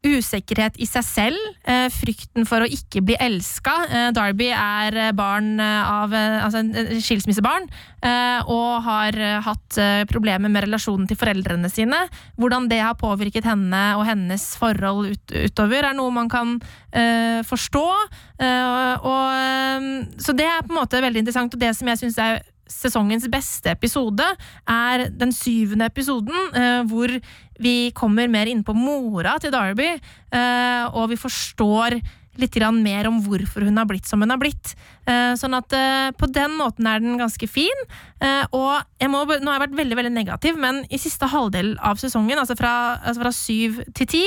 [0.07, 3.75] usikkerhet i seg selv, eh, frykten for å ikke bli elska.
[3.91, 7.67] Eh, Darby er eh, barn av altså en skilsmissebarn,
[8.47, 11.99] og har hatt problemer med relasjonen til foreldrene sine.
[12.39, 16.55] Hvordan det har påvirket henne og hennes forhold ut, utover, er noe man kan
[17.49, 17.87] forstå.
[19.03, 22.39] Og, så det er på en måte veldig interessant, og det som jeg syns er
[22.73, 24.25] sesongens beste episode
[24.69, 27.13] er den syvende episoden, eh, hvor
[27.59, 31.99] vi kommer mer inn på mora til Darby, eh, og vi forstår
[32.39, 34.75] litt mer om hvorfor hun har blitt som hun har blitt.
[35.07, 37.85] Eh, sånn at eh, på den måten er den ganske fin.
[38.21, 41.77] Eh, og jeg må, nå har jeg vært veldig veldig negativ, men i siste halvdel
[41.83, 44.25] av sesongen, altså fra, altså fra syv til ti,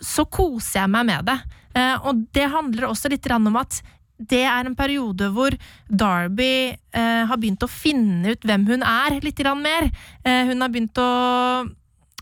[0.00, 1.38] så koser jeg meg med det.
[1.76, 3.80] Eh, og det handler også litt om at
[4.18, 5.54] det er en periode hvor
[5.88, 9.90] Darby eh, har begynt å finne ut hvem hun er, litt mer.
[10.24, 11.10] Eh, hun har begynt å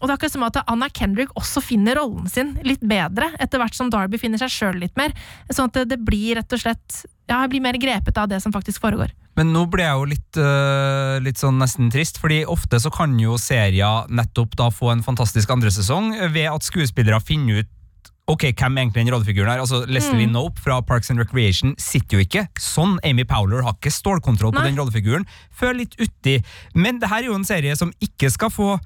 [0.02, 3.60] og det er akkurat som at Anna Kendrick også finner rollen sin litt bedre, etter
[3.62, 5.14] hvert som Darby finner seg sjøl litt mer.
[5.48, 8.52] Sånn at det, blir rett og slett Ja, jeg blir mer grepet av det som
[8.52, 9.14] faktisk foregår.
[9.38, 13.14] Men nå ble jeg jo litt, øh, litt sånn nesten trist, fordi ofte så kan
[13.18, 17.72] jo serier nettopp da få en fantastisk andre sesong ved at skuespillere finner ut
[18.26, 19.60] Ok, hvem er egentlig den rollefiguren her?
[19.60, 20.32] Altså, Leslie Mm.
[20.32, 22.98] Nope fra Parks and Recreation sitter jo ikke sånn.
[23.04, 24.70] Amy Powler har ikke stålkontroll på Nei.
[24.70, 26.38] den rollefiguren før litt uti.
[26.74, 28.78] Men det her er jo en serie som ikke skal få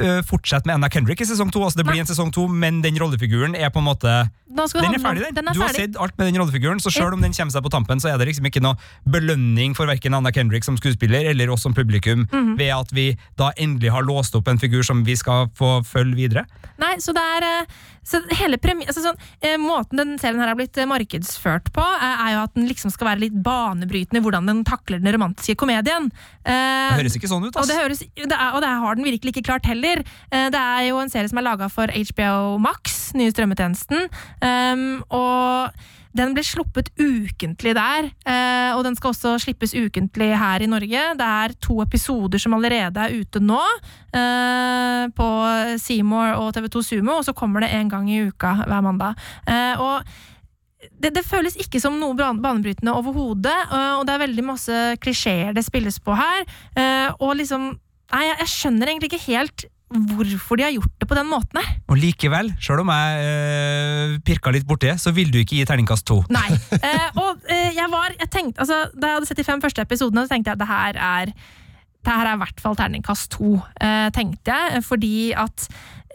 [0.00, 1.60] øh, fortsette med Anna Kendrick i sesong to.
[1.60, 4.98] Altså, det blir en sesong to, men den rollefiguren er på en måte Den er
[4.98, 5.34] ferdig, den.
[5.36, 5.92] Den er du har ferdig.
[5.92, 8.16] sett alt med den rollefiguren, så selv om den kommer seg på tampen, så er
[8.18, 8.74] det liksom ikke noe
[9.06, 12.56] belønning for hverken Anna Kendrick som skuespiller eller oss som publikum Mhm.
[12.58, 16.16] ved at vi da endelig har låst opp en figur som vi skal få følge
[16.16, 16.46] videre.
[16.78, 17.66] Nei, så det er eh,
[18.06, 21.84] så hele premi altså sånn, eh, Måten den serien her har blitt eh, markedsført på,
[21.84, 25.12] eh, er jo at den liksom skal være litt banebrytende i hvordan den takler den
[25.14, 26.10] romantiske komedien.
[26.44, 29.04] Eh, Det høres ikke sånn ut, Og det, høres, det, er, og det har den
[29.04, 30.02] virkelig ikke klart heller.
[30.32, 34.08] Eh, Det er jo en serie som er laga for HBO Max, nye strømmetjenesten.
[34.40, 35.70] Um, og
[36.16, 41.04] den ble sluppet ukentlig der, eh, og den skal også slippes ukentlig her i Norge.
[41.18, 43.60] Det er to episoder som allerede er ute nå,
[44.12, 45.28] eh, på
[45.78, 49.14] Seymour og TV2 Sumo, og så kommer det en gang i uka hver mandag.
[49.46, 50.02] Eh, og
[50.98, 55.64] det, det føles ikke som noe banebrytende overhodet, og det er veldig masse klisjeer det
[55.66, 56.44] spilles på her.
[57.20, 57.74] Og liksom
[58.10, 61.70] Nei, jeg skjønner egentlig ikke helt hvorfor de har gjort det på den måten her.
[61.90, 65.66] Og likevel, selv om jeg øh, pirka litt borti det, så vil du ikke gi
[65.66, 66.20] terningkast to.
[66.30, 66.48] Nei.
[66.80, 69.82] Eh, og eh, jeg var jeg tenkte, altså, Da jeg hadde sett de fem første
[69.84, 71.32] episodene, så tenkte jeg at det her er
[72.00, 74.80] det her er i hvert fall terningkast to, eh, tenkte jeg.
[74.86, 75.66] Fordi at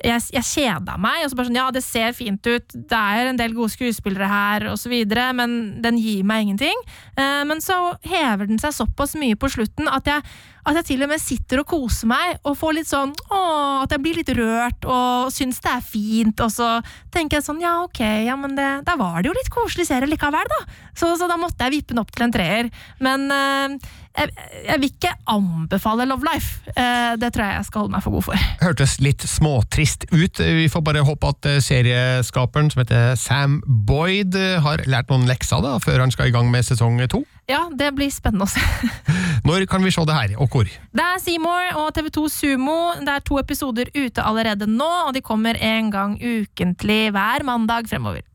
[0.04, 1.24] jeg, jeg kjeda meg.
[1.24, 4.28] og så bare sånn, Ja, det ser fint ut, det er en del gode skuespillere
[4.30, 6.84] her, og så videre, men den gir meg ingenting.
[7.16, 10.26] Eh, men så hever den seg såpass mye på slutten at jeg,
[10.66, 13.42] at jeg til og med sitter og koser meg og får litt sånn å,
[13.84, 16.42] At jeg blir litt rørt og syns det er fint.
[16.42, 16.70] Og så
[17.14, 20.10] tenker jeg sånn ja, ok, ja, men det, da var det jo litt koselig serie
[20.10, 20.62] likevel, da.
[20.98, 22.72] Så, så da måtte jeg vippe den opp til en treer.
[23.04, 23.78] Men eh,
[24.16, 24.34] jeg,
[24.66, 26.64] jeg vil ikke anbefale Love Life.
[26.74, 28.50] Eh, det tror jeg jeg skal holde meg for god for.
[28.64, 30.42] Hørtes litt småtrist ut.
[30.42, 35.62] Vi får bare håpe at eh, serieskaperen, som heter Sam Boyd, har lært noen lekser
[35.66, 37.26] da, før han skal i gang med sesong to.
[37.46, 38.62] Ja, det blir spennende å se.
[39.48, 40.66] Når kan vi se det her, og hvor?
[40.66, 42.80] Det er Seymour og TV2 Sumo.
[43.06, 47.92] Det er to episoder ute allerede nå, og de kommer en gang ukentlig hver mandag
[47.92, 48.26] fremover.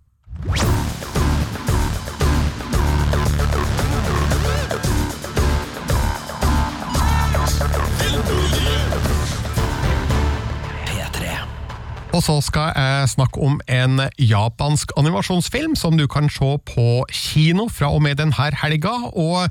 [12.10, 17.68] Og så skal jeg snakke om en japansk animasjonsfilm som du kan se på kino
[17.70, 18.90] fra og med denne helga.
[19.14, 19.46] Og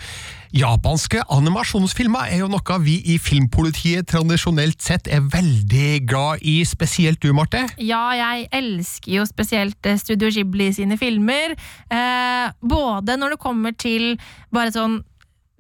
[0.52, 7.24] japanske animasjonsfilmer er jo noe vi i Filmpolitiet tradisjonelt sett er veldig glad i, spesielt
[7.24, 7.64] du, Marte.
[7.80, 11.56] Ja, jeg elsker jo spesielt eh, Studio Ghibli sine filmer.
[11.88, 14.18] Eh, både når det kommer til
[14.52, 15.00] bare sånn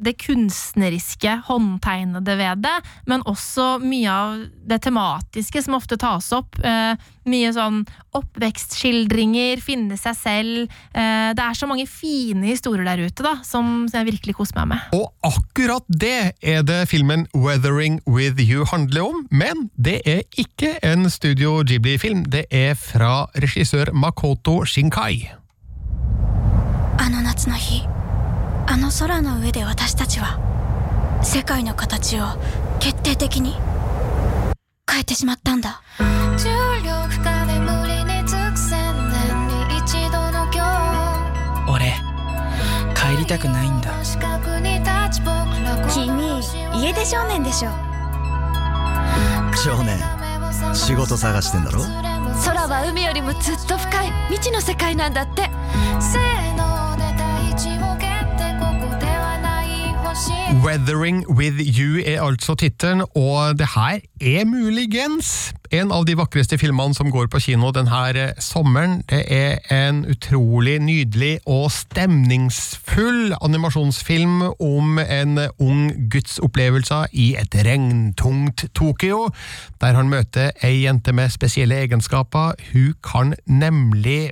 [0.04, 2.74] det kunstneriske, håndtegnede ved det,
[3.06, 6.58] men også mye av det tematiske som ofte tas opp.
[6.66, 6.98] Eh,
[7.30, 7.84] mye sånn
[8.18, 10.74] oppvekstskildringer, finne seg selv.
[10.92, 14.58] Eh, det er så mange fine historier der ute da, som, som jeg virkelig koser
[14.60, 14.98] meg med.
[14.98, 20.76] Og akkurat det er det filmen Weathering With You handler om, men det er ikke
[20.82, 22.26] en Studio Ghibli-film.
[22.34, 25.30] Det er fra regissør Makoto Shinkai.
[26.96, 27.82] あの夏の日
[28.71, 30.37] あの空の上で私たちは
[31.23, 32.25] 世界の形を
[32.79, 33.55] 決定的に
[34.87, 35.81] 変えてしまったんだ。
[35.97, 36.45] 重
[36.77, 40.61] 力が眠りにつく千年に一度の今
[41.65, 41.71] 日。
[41.71, 41.95] 俺
[42.93, 43.89] 帰りたくないんだ。
[45.91, 46.39] 君
[46.79, 47.71] 家出少年でしょ。
[49.55, 49.97] 少年
[50.75, 51.81] 仕事探してんだろ？
[52.45, 54.11] 空は海よりもずっと深い。
[54.29, 55.49] 未知の世界なんだって
[60.63, 66.57] Weathering with you er altså tittelen, og det her er muligens en av de vakreste
[66.57, 68.99] filmene som går på kino denne sommeren.
[69.09, 77.55] Det er en utrolig nydelig og stemningsfull animasjonsfilm om en ung gutts opplevelser i et
[77.65, 79.29] regntungt Tokyo,
[79.81, 82.57] der han møter ei jente med spesielle egenskaper.
[82.73, 84.31] Hun kan nemlig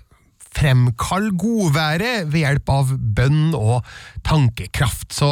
[0.57, 3.85] fremkall godværet ved hjelp av bønn og
[4.27, 5.09] tankekraft.
[5.15, 5.31] Så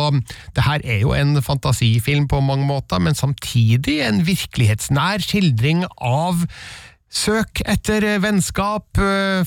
[0.55, 6.45] det her er jo en fantasifilm på mange måter, men samtidig en virkelighetsnær skildring av
[7.15, 8.97] Søk etter vennskap,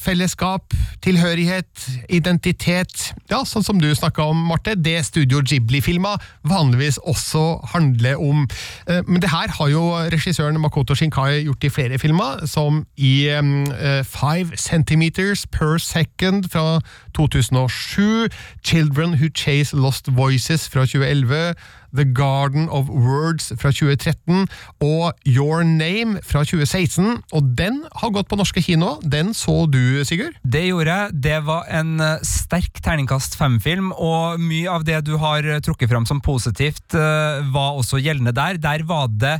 [0.00, 0.72] fellesskap,
[1.04, 3.10] tilhørighet, identitet.
[3.28, 4.72] Ja, sånn som du snakka om, Marte.
[4.78, 6.16] Det Studio Ghibli-filmer
[6.48, 8.46] vanligvis også handler om.
[9.06, 9.82] Men det her har jo
[10.14, 13.28] regissøren Makoto Shinkai gjort i flere filmer, som i
[14.06, 16.80] Five Centimeters Per Second fra
[17.18, 18.30] 2007,
[18.64, 21.52] Children Who Chase Lost Voices fra 2011,
[21.96, 24.46] The Garden of Words fra 2013
[24.85, 27.22] og Your Name fra 2016.
[27.33, 28.96] Og den har gått på norske kino.
[29.03, 30.37] Den så du, Sigurd?
[30.44, 31.16] Det gjorde jeg.
[31.29, 35.90] Det var en eh, sterk terningkast fem-film, og mye av det du har eh, trukket
[35.90, 38.61] fram som positivt, eh, var også gjeldende der.
[38.62, 39.38] Der var det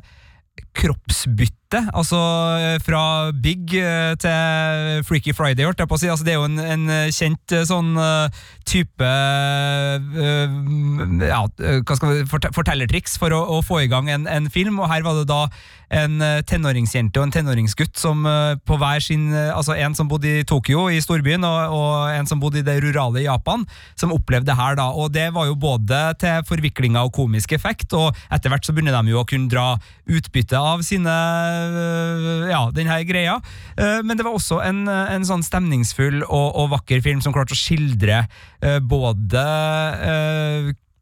[0.79, 1.58] kroppsbytte.
[1.69, 2.17] Altså
[2.81, 6.09] fra Big til Freaky Friday, holdt jeg på å si.
[6.09, 7.91] Altså, det er jo en, en kjent sånn
[8.69, 9.09] type
[11.29, 12.23] ja, vi,
[12.57, 15.43] fortellertriks for å, å, få i gang en, en, film, og her var det da
[15.89, 18.27] en tenåringsjente og en tenåringsgutt som
[18.69, 22.41] på hver sin Altså en som bodde i Tokyo, i storbyen, og, og en som
[22.41, 23.65] bodde i det rurale Japan,
[23.97, 24.89] som opplevde det her, da.
[24.97, 28.97] Og det var jo både til forviklinga og komisk effekt, og etter hvert så begynner
[28.97, 29.71] de jo å kunne dra
[30.09, 31.17] utbytte av sine
[32.51, 33.39] ja, denne greia.
[33.77, 37.59] Men det var også en, en sånn stemningsfull og, og, vakker film som klarte å
[37.59, 38.25] skildre
[38.89, 39.45] både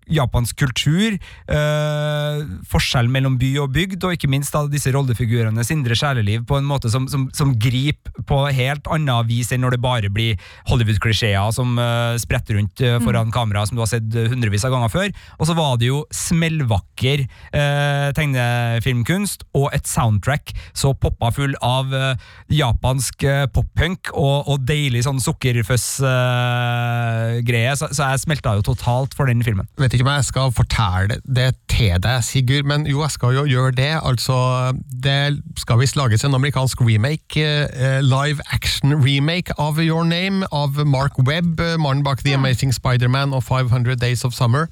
[0.06, 1.16] japansk kultur,
[1.50, 6.60] eh, forskjell mellom by og bygd, og ikke minst da disse rollefigurenes indre sjeleliv på
[6.60, 10.36] en måte som, som, som griper på helt annet vis enn når det bare blir
[10.70, 13.34] Hollywood-klisjeer som eh, spretter rundt eh, foran mm.
[13.34, 15.08] kamera, som du har sett hundrevis av ganger før.
[15.40, 20.44] Og så var det jo smellvakker eh, tegnefilmkunst og et soundtrack
[20.76, 22.16] så poppa full av eh,
[22.54, 29.44] japansk poppunk og, og, deilig sånn sukkerføss-greie, så, så jeg smelta jo totalt for den
[29.46, 29.66] filmen.
[29.78, 33.44] Vet ikke om jeg skal fortelle det til deg, Sigurd, men jo, jeg skal jo
[33.48, 33.92] gjøre det.
[34.00, 34.36] Altså,
[35.02, 40.78] det skal visst lages en amerikansk remake, eh, live action remake av Your Name, av
[40.86, 44.68] Mark Webb, mannen bak The Amazing Spiderman og 500 Days of Summer.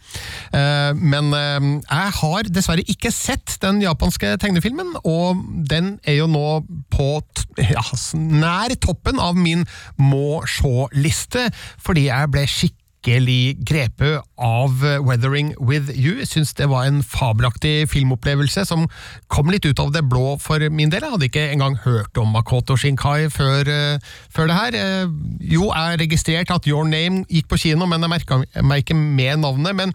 [0.54, 6.30] Eh, men eh, jeg har dessverre ikke sett den japanske tegnefilmen, og den er jo
[6.30, 6.46] nå
[6.94, 7.10] på
[7.58, 7.84] ja,
[8.14, 9.66] nær toppen av min
[10.00, 11.48] må sjå-liste,
[11.82, 16.24] fordi jeg ble skikkelig virkelig grepet av Weathering With You.
[16.24, 18.86] Syns det var en fabelaktig filmopplevelse som
[19.28, 21.04] kom litt ut av det blå for min del.
[21.04, 23.98] Jeg hadde ikke engang hørt om Makoto Shinkai før, uh,
[24.32, 24.78] før det her.
[24.78, 28.96] Uh, jo, jeg registrerte at Your Name gikk på kino, men jeg merka meg ikke
[28.96, 29.76] med navnet.
[29.76, 29.92] Men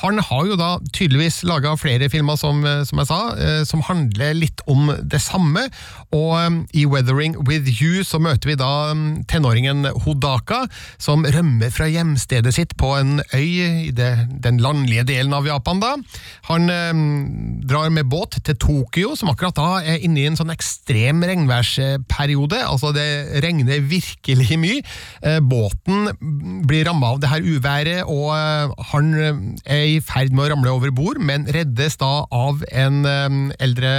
[0.00, 3.20] han har jo da tydeligvis laga flere filmer, som, eh, som jeg sa,
[3.64, 5.62] som handler litt om det samme.
[6.14, 10.66] Og i Weathering With You så møter vi da um, tenåringen Hodaka,
[11.00, 15.46] som rømmer fra hjemstedet stedet sitt på en øy i det, den landlige delen av
[15.46, 15.80] Japan.
[15.80, 15.94] da.
[16.48, 16.92] Han eh,
[17.66, 22.62] drar med båt til Tokyo, som akkurat da er inne i en sånn ekstrem regnværsperiode.
[22.66, 24.82] Altså, det regner virkelig mye.
[25.22, 26.12] Eh, båten
[26.66, 29.12] blir ramma av det her uværet, og eh, han
[29.64, 33.92] er i ferd med å ramle over bord, men reddes da av en eh, eldre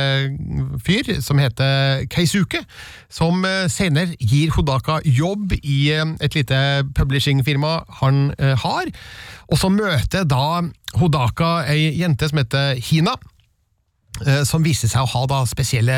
[0.86, 2.64] fyr som heter Keisuke,
[3.12, 6.58] som eh, senere gir Hodaka jobb i eh, et lite
[6.96, 8.92] publishingfirma han Eh, har.
[9.48, 10.62] Og så møter da
[10.98, 13.16] Hodaka ei jente som heter Hina.
[14.26, 15.98] Eh, som viser seg å ha da spesielle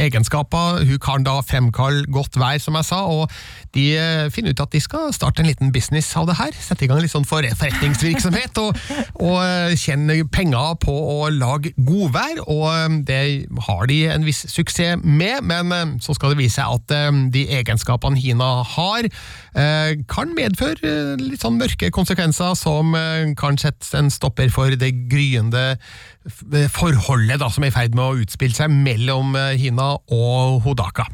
[0.00, 0.82] egenskaper.
[0.88, 3.30] Hun kan da fremkalle godt vær, som jeg sa, og
[3.76, 6.56] de eh, finner ut at de skal starte en liten business av det her.
[6.56, 8.78] Sette i gang litt sånn for forretningsvirksomhet og,
[9.20, 13.22] og eh, tjene penger på å lage godvær, og det
[13.68, 16.92] har de en viss suksess med, men så skal det vise seg at
[17.34, 19.06] de egenskapene Hina har,
[20.10, 22.94] kan medføre litt sånn mørke konsekvenser som
[23.38, 25.76] kan sette en stopper for det gryende
[26.74, 31.06] forholdet da, som er i ferd med å utspille seg mellom eh, Hina og Hodaka.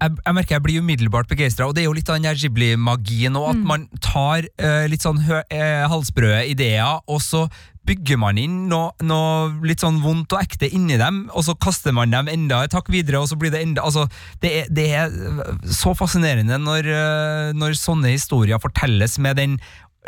[0.00, 2.40] jeg, jeg merker jeg blir umiddelbart begeistra, og det er jo litt av den der
[2.40, 7.46] Ghibli-magien òg, at man tar eh, litt sånn hø, eh, halsbrøde ideer, og så
[7.84, 11.92] bygger man inn noe, noe litt sånn vondt og ekte inni dem, og så kaster
[11.96, 14.06] man dem enda et hakk videre, og så blir det enda Altså,
[14.40, 15.12] det er, det er
[15.68, 19.58] så fascinerende når, eh, når sånne historier fortelles med den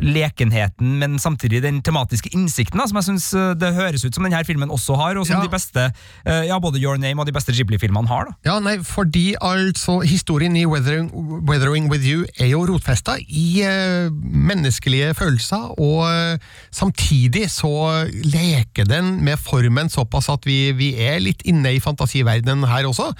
[0.03, 3.29] lekenheten, men samtidig den tematiske innsikten, da, som jeg syns
[3.61, 5.43] det høres ut som denne filmen også har, og som Ja.
[5.43, 5.87] de beste,
[6.27, 8.25] eh, ja, både Your Name og de beste Ghibli-filmene har.
[8.27, 8.35] da.
[8.45, 11.11] Ja, nei, fordi altså historien i Weathering,
[11.49, 16.39] Weathering With You er jo rotfesta i eh, menneskelige følelser, og eh,
[16.71, 22.67] samtidig så leker den med formen såpass at vi, vi er litt inne i fantasiverdenen
[22.69, 23.13] her også.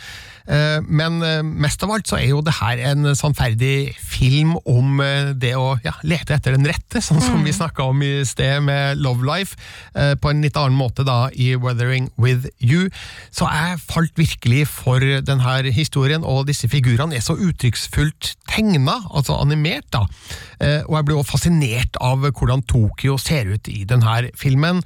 [0.47, 5.01] Eh, men eh, mest av alt så er jo det her en sannferdig film om
[5.03, 8.63] eh, det å ja, lete etter den rette, sånn som vi snakka om i sted
[8.67, 9.59] med Love Life,
[9.97, 12.87] på en litt annen måte da i Weathering With You.
[13.35, 19.39] Så jeg falt virkelig for denne historien, og disse figurene er så uttrykksfullt tegna, altså
[19.41, 20.05] animert, da.
[20.87, 24.83] Og jeg ble også fascinert av hvordan Tokyo ser ut i denne filmen.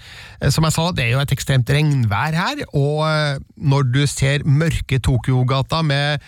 [0.51, 5.01] Som jeg sa, det er jo et ekstremt regnvær her, og når du ser mørke
[5.51, 6.23] Tokyo-gata med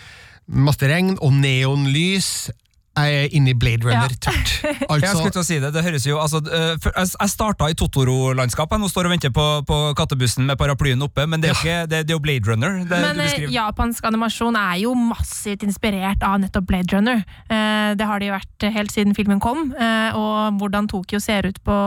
[0.51, 2.49] masse regn og neonlys,
[2.93, 4.51] jeg er inne i Blade Runner-tørt.
[5.01, 8.77] jeg skulle til å si det, det høres jo altså, øh, Jeg starta i Totoro-landskapet,
[8.77, 11.77] nå står og venter på, på kattebussen med paraplyen oppe, men det er jo, ikke,
[11.89, 12.77] det, det er jo Blade Runner.
[12.85, 17.23] Det, Men du eh, japansk animasjon er jo massivt inspirert av nettopp Blade Runner.
[17.49, 19.71] Eh, det har det jo vært helt siden filmen kom.
[19.73, 21.79] Eh, og hvordan Tokyo ser ut på,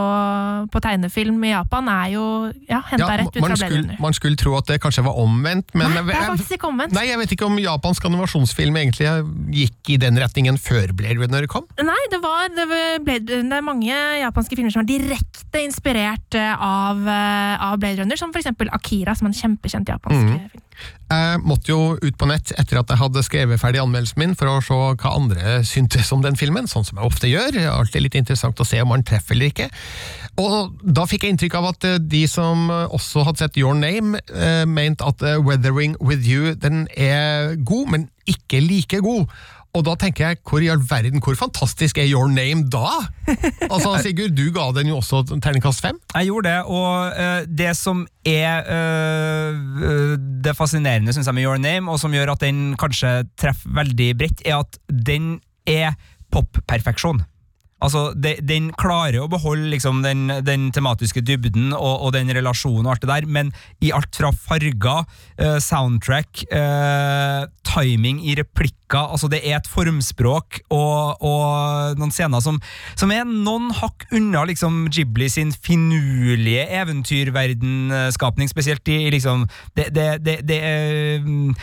[0.74, 2.26] på tegnefilm i Japan, er jo
[2.66, 4.02] ja, henta Ja, rett ut fra man, Blade skulle, Runner.
[4.08, 6.98] man skulle tro at det kanskje var omvendt, men Nei, det er faktisk ikke omvendt.
[6.98, 9.14] Nei, jeg vet ikke om japansk animasjonsfilm egentlig
[9.54, 11.66] gikk i den retningen før Blade Runner kom.
[11.80, 16.36] Nei, det, var, det, var Blade, det er mange japanske filmer som er direkte inspirert
[16.38, 20.22] eh, av, eh, av Blade Runner, som for eksempel Akira, som er en kjempekjent japansk
[20.22, 20.30] mm.
[20.32, 20.62] film.
[21.08, 24.50] Jeg måtte jo ut på nett etter at jeg hadde skrevet ferdig anmeldelsen min, for
[24.50, 27.56] å se hva andre syntes om den filmen, sånn som jeg ofte gjør.
[27.72, 29.70] Alltid litt interessant å se om man treffer eller ikke.
[30.42, 34.20] Og da fikk jeg inntrykk av at de som også hadde sett Your Name,
[34.68, 39.30] mente at Weathering With You den er god, men ikke like god.
[39.76, 42.88] Og da tenker jeg, hvor i all verden, hvor fantastisk er Your Name da?
[43.68, 45.98] Altså, Sigurd, du ga den jo også terningkast fem.
[46.14, 51.60] Jeg gjorde det, og uh, det som er øh, det fascinerende synes jeg med Your
[51.62, 55.94] Name, og som gjør at den kanskje treffer veldig bredt, er at den er
[56.32, 57.22] popperfeksjon.
[57.84, 62.86] Altså, de, Den klarer å beholde liksom, den, den tematiske dybden og, og den relasjonen
[62.86, 63.52] og alt det der, men
[63.84, 65.04] i alt fra farger,
[65.36, 72.40] eh, soundtrack, eh, timing i replikker altså Det er et formspråk og, og noen scener
[72.40, 72.60] som,
[72.96, 79.44] som er noen hakk unna liksom, Ghibli sin finurlige eventyrverdenskapning, spesielt i liksom
[79.76, 80.60] det, det, det, det,
[81.26, 81.54] mm,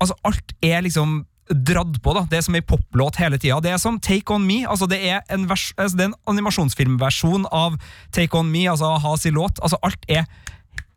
[0.00, 2.24] Altså, alt er liksom dratt på, da.
[2.30, 3.58] Det er som ei poplåt hele tida.
[3.60, 4.62] Det er som Take On Me.
[4.64, 7.76] altså Det er en, vers, altså, det er en animasjonsfilmversjon av
[8.12, 9.60] Take On Me, altså a-ha sin låt.
[9.62, 10.24] Altså, alt er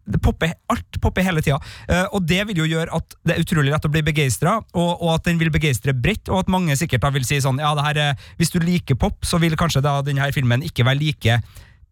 [0.07, 1.57] det popper, alt popper hele tida.
[1.89, 4.91] Uh, og det vil jo gjøre at det er utrolig lett å bli begeistra, og,
[5.03, 7.73] og at den vil begeistre bredt, og at mange sikkert da vil si sånn ja,
[7.75, 11.01] det her, er- hvis du liker pop, så vil kanskje da denne filmen ikke være
[11.01, 11.41] like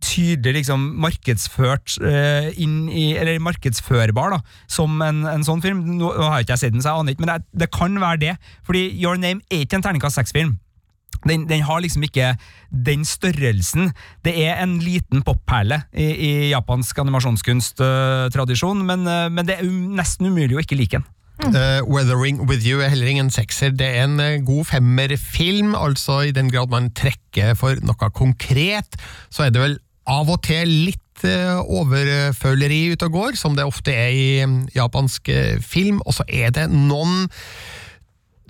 [0.05, 4.41] tydelig liksom markedsført uh, inn i, eller markedsførbar da,
[4.71, 5.81] som en, en sånn film.
[5.97, 7.97] Nå har jeg ikke jeg sett den, så jeg aner ikke, men det, det kan
[8.01, 8.35] være det.
[8.67, 10.55] Fordi Your Name er ikke en terningkast seks-film.
[11.25, 12.35] Den, den har liksom ikke
[12.85, 13.89] den størrelsen.
[14.25, 19.95] Det er en liten popperle i, i japansk animasjonskunsttradisjon, men, uh, men det er um,
[19.97, 21.07] nesten umulig å ikke like den.
[21.43, 23.73] Uh, Weathering With You er heller ingen sekser.
[23.75, 28.95] Det er en uh, god femmerfilm, altså i den grad man trekker for noe konkret,
[29.33, 29.75] så er det vel
[30.07, 34.59] av og til litt eh, overføleri ute og går, som det ofte er i eh,
[34.75, 37.25] japansk eh, film, og så er det noen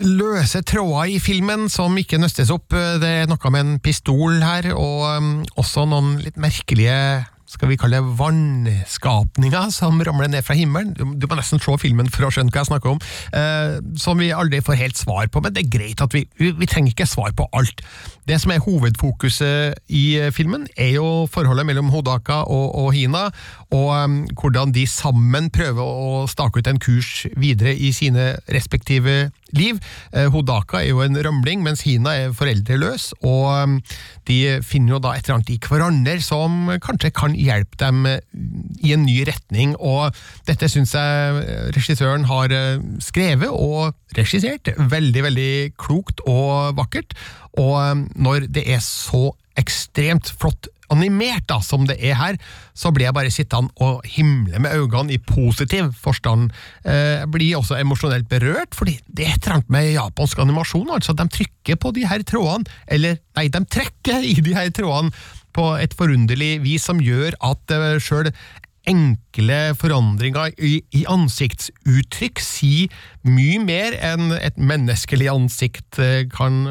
[0.03, 2.75] løse tråder i filmen som ikke nøstes opp.
[2.75, 6.99] Eh, Det er noe med en pistol her, og um, også noen litt merkelige
[7.49, 10.93] skal vi kalle det vannskapninger som ramler ned fra himmelen.
[10.97, 13.01] Du, må nesten se filmen for å skjønne hva jeg snakker om.
[13.37, 16.51] Eh, som vi aldri får helt svar på, men det er greit at vi, vi,
[16.57, 17.83] vi trenger ikke svar på alt.
[18.25, 23.27] Det som er hovedfokuset i eh, filmen, er jo forholdet mellom Hodaka og, og Hina,
[23.73, 29.29] og um, hvordan de sammen prøver å stake ut en kurs videre i sine respektive
[29.55, 29.79] liv.
[30.13, 33.77] Eh, Hodaka er jo en rømling, mens Hina er foreldreløs, og um,
[34.29, 38.19] de finner jo da et eller annet i hverandre som kanskje kan hjelpe dem eh,
[38.83, 40.15] i en ny retning, og
[40.49, 47.17] dette syns jeg regissøren har eh, skrevet og regissert veldig, veldig klokt og vakkert,
[47.55, 52.39] og um, når det er så ekstremt flott animert da, som det er her,
[52.77, 56.51] så blir jeg bare sittende og himle med øynene i positiv forstand.
[56.85, 60.91] Eh, jeg blir også emosjonelt berørt, fordi det er et med japansk animasjon.
[60.91, 65.11] altså De trykker på de her trådene, eller nei, de trekker i de her trådene
[65.55, 68.31] på et forunderlig vis som gjør at uh, sjøl
[68.89, 72.93] enkle forandringer i, i ansiktsuttrykk sier
[73.25, 76.63] mye mer enn et menneskelig ansikt eh, kan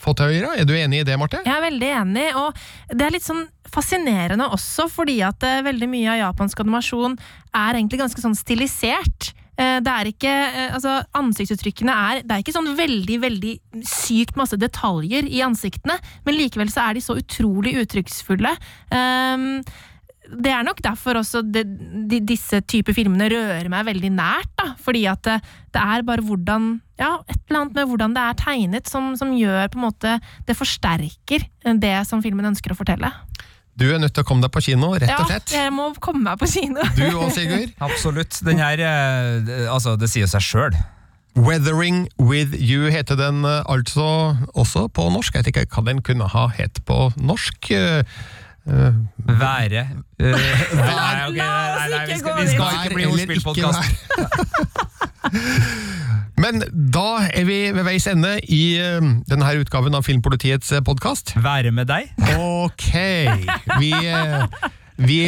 [0.00, 0.54] få til å gjøre.
[0.62, 1.42] Er du enig i det, Marte?
[1.46, 5.88] Jeg er veldig enig, og det er litt sånn fascinerende også, fordi at uh, veldig
[5.90, 7.16] mye av japansk animasjon
[7.50, 9.32] er egentlig ganske sånn stilisert.
[9.56, 10.36] Uh, det er ikke,
[10.76, 13.54] altså Ansiktsuttrykkene er Det er ikke sånn veldig veldig
[13.88, 15.96] sykt masse detaljer i ansiktene,
[16.28, 18.52] men likevel så er de så utrolig uttrykksfulle.
[18.92, 19.62] Um,
[20.30, 21.64] det er nok derfor også det,
[22.10, 24.50] de, disse typer filmene rører meg veldig nært.
[24.58, 25.36] da, Fordi at det,
[25.74, 29.34] det, er bare hvordan Ja, et eller annet med hvordan det er tegnet som, som,
[29.36, 30.16] gjør på en måte
[30.48, 31.46] Det forsterker
[31.76, 33.10] det som filmen ønsker å fortelle.
[33.76, 35.52] Du er nødt til å komme deg på kino, rett og slett.
[35.52, 36.84] Ja, jeg må komme meg på kino.
[36.96, 37.74] Du òg, Sigurd?
[37.86, 38.38] Absolutt.
[38.46, 40.78] Den her eh, Altså, det sier seg sjøl.
[41.36, 45.34] Weathering With You heter den eh, altså også på norsk.
[45.36, 47.68] Jeg vet ikke hva den kunne ha het på norsk.
[48.66, 48.94] Uh,
[49.38, 49.86] Være
[50.22, 50.32] uh, Nei,
[51.28, 53.78] okay, nei, nei, vi skal, vi skal ikke bli ordspillpodkast.
[56.42, 56.54] Men
[56.94, 58.98] da er vi ved veis ende i uh,
[59.30, 61.36] denne utgaven av Filmpolitiets podkast.
[61.38, 62.10] Være med deg?
[62.34, 62.90] Ok.
[63.78, 63.92] Vi,
[64.98, 65.20] vi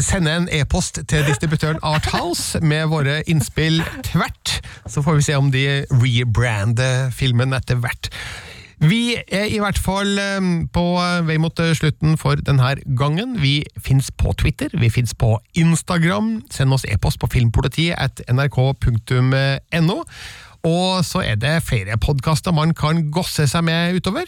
[0.00, 4.64] sender en e-post til distributøren Arthouse med våre innspill tvert.
[4.88, 8.08] Så får vi se om de rebrander filmen etter hvert.
[8.82, 10.82] Vi er i hvert fall ehm, på
[11.28, 13.36] vei mot eh, slutten for denne gangen.
[13.38, 16.40] Vi fins på Twitter, vi fins på Instagram.
[16.50, 19.98] Send oss e-post på filmpolitiet at nrk.no.
[20.66, 24.26] Og så er det flere podkaster man kan gosse seg med utover.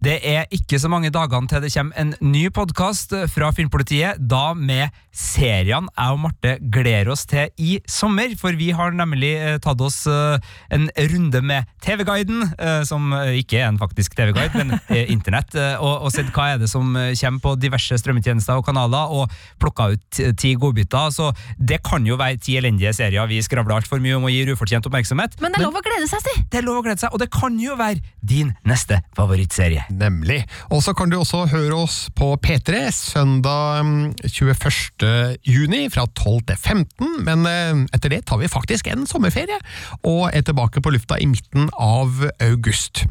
[0.00, 4.54] Det er ikke så mange dagene til det kommer en ny podkast fra Filmpolitiet, da
[4.56, 8.32] med seriene jeg og Marte gleder oss til i sommer.
[8.40, 10.38] For vi har nemlig eh, tatt oss eh,
[10.72, 14.78] en runde med TV-guiden, eh, som ikke er en faktisk TV-guide, men
[15.14, 19.28] internett, og, og, sett hva er det som kommer på diverse strømmetjenester og kanaler, og
[19.60, 21.12] plukka ut ti godbiter.
[21.12, 21.28] Så
[21.58, 24.88] det kan jo være ti elendige serier vi skravler altfor mye om og gir ufortjent
[24.88, 25.36] oppmerksomhet.
[25.44, 26.46] Men det er lov å glede seg, si!
[26.48, 29.89] Det er lov å glede seg, og det kan jo være din neste favorittserie.
[29.90, 30.44] Nemlig.
[30.70, 33.82] Og så kan du også høre oss på P3 søndag
[34.24, 34.80] 21.
[35.00, 39.58] Mm, juni fra 12 til 15, men eh, etter det tar vi faktisk en sommerferie,
[40.06, 43.04] og er tilbake på lufta i midten av august.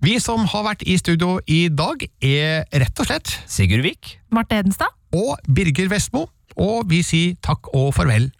[0.00, 4.16] Vi som har vært i studio i dag, er rett og slett Sigurd Vik.
[4.32, 4.96] Marte Edenstad.
[5.12, 6.28] Og Birger Vestmo.
[6.60, 8.30] Og vi sier takk og farvel.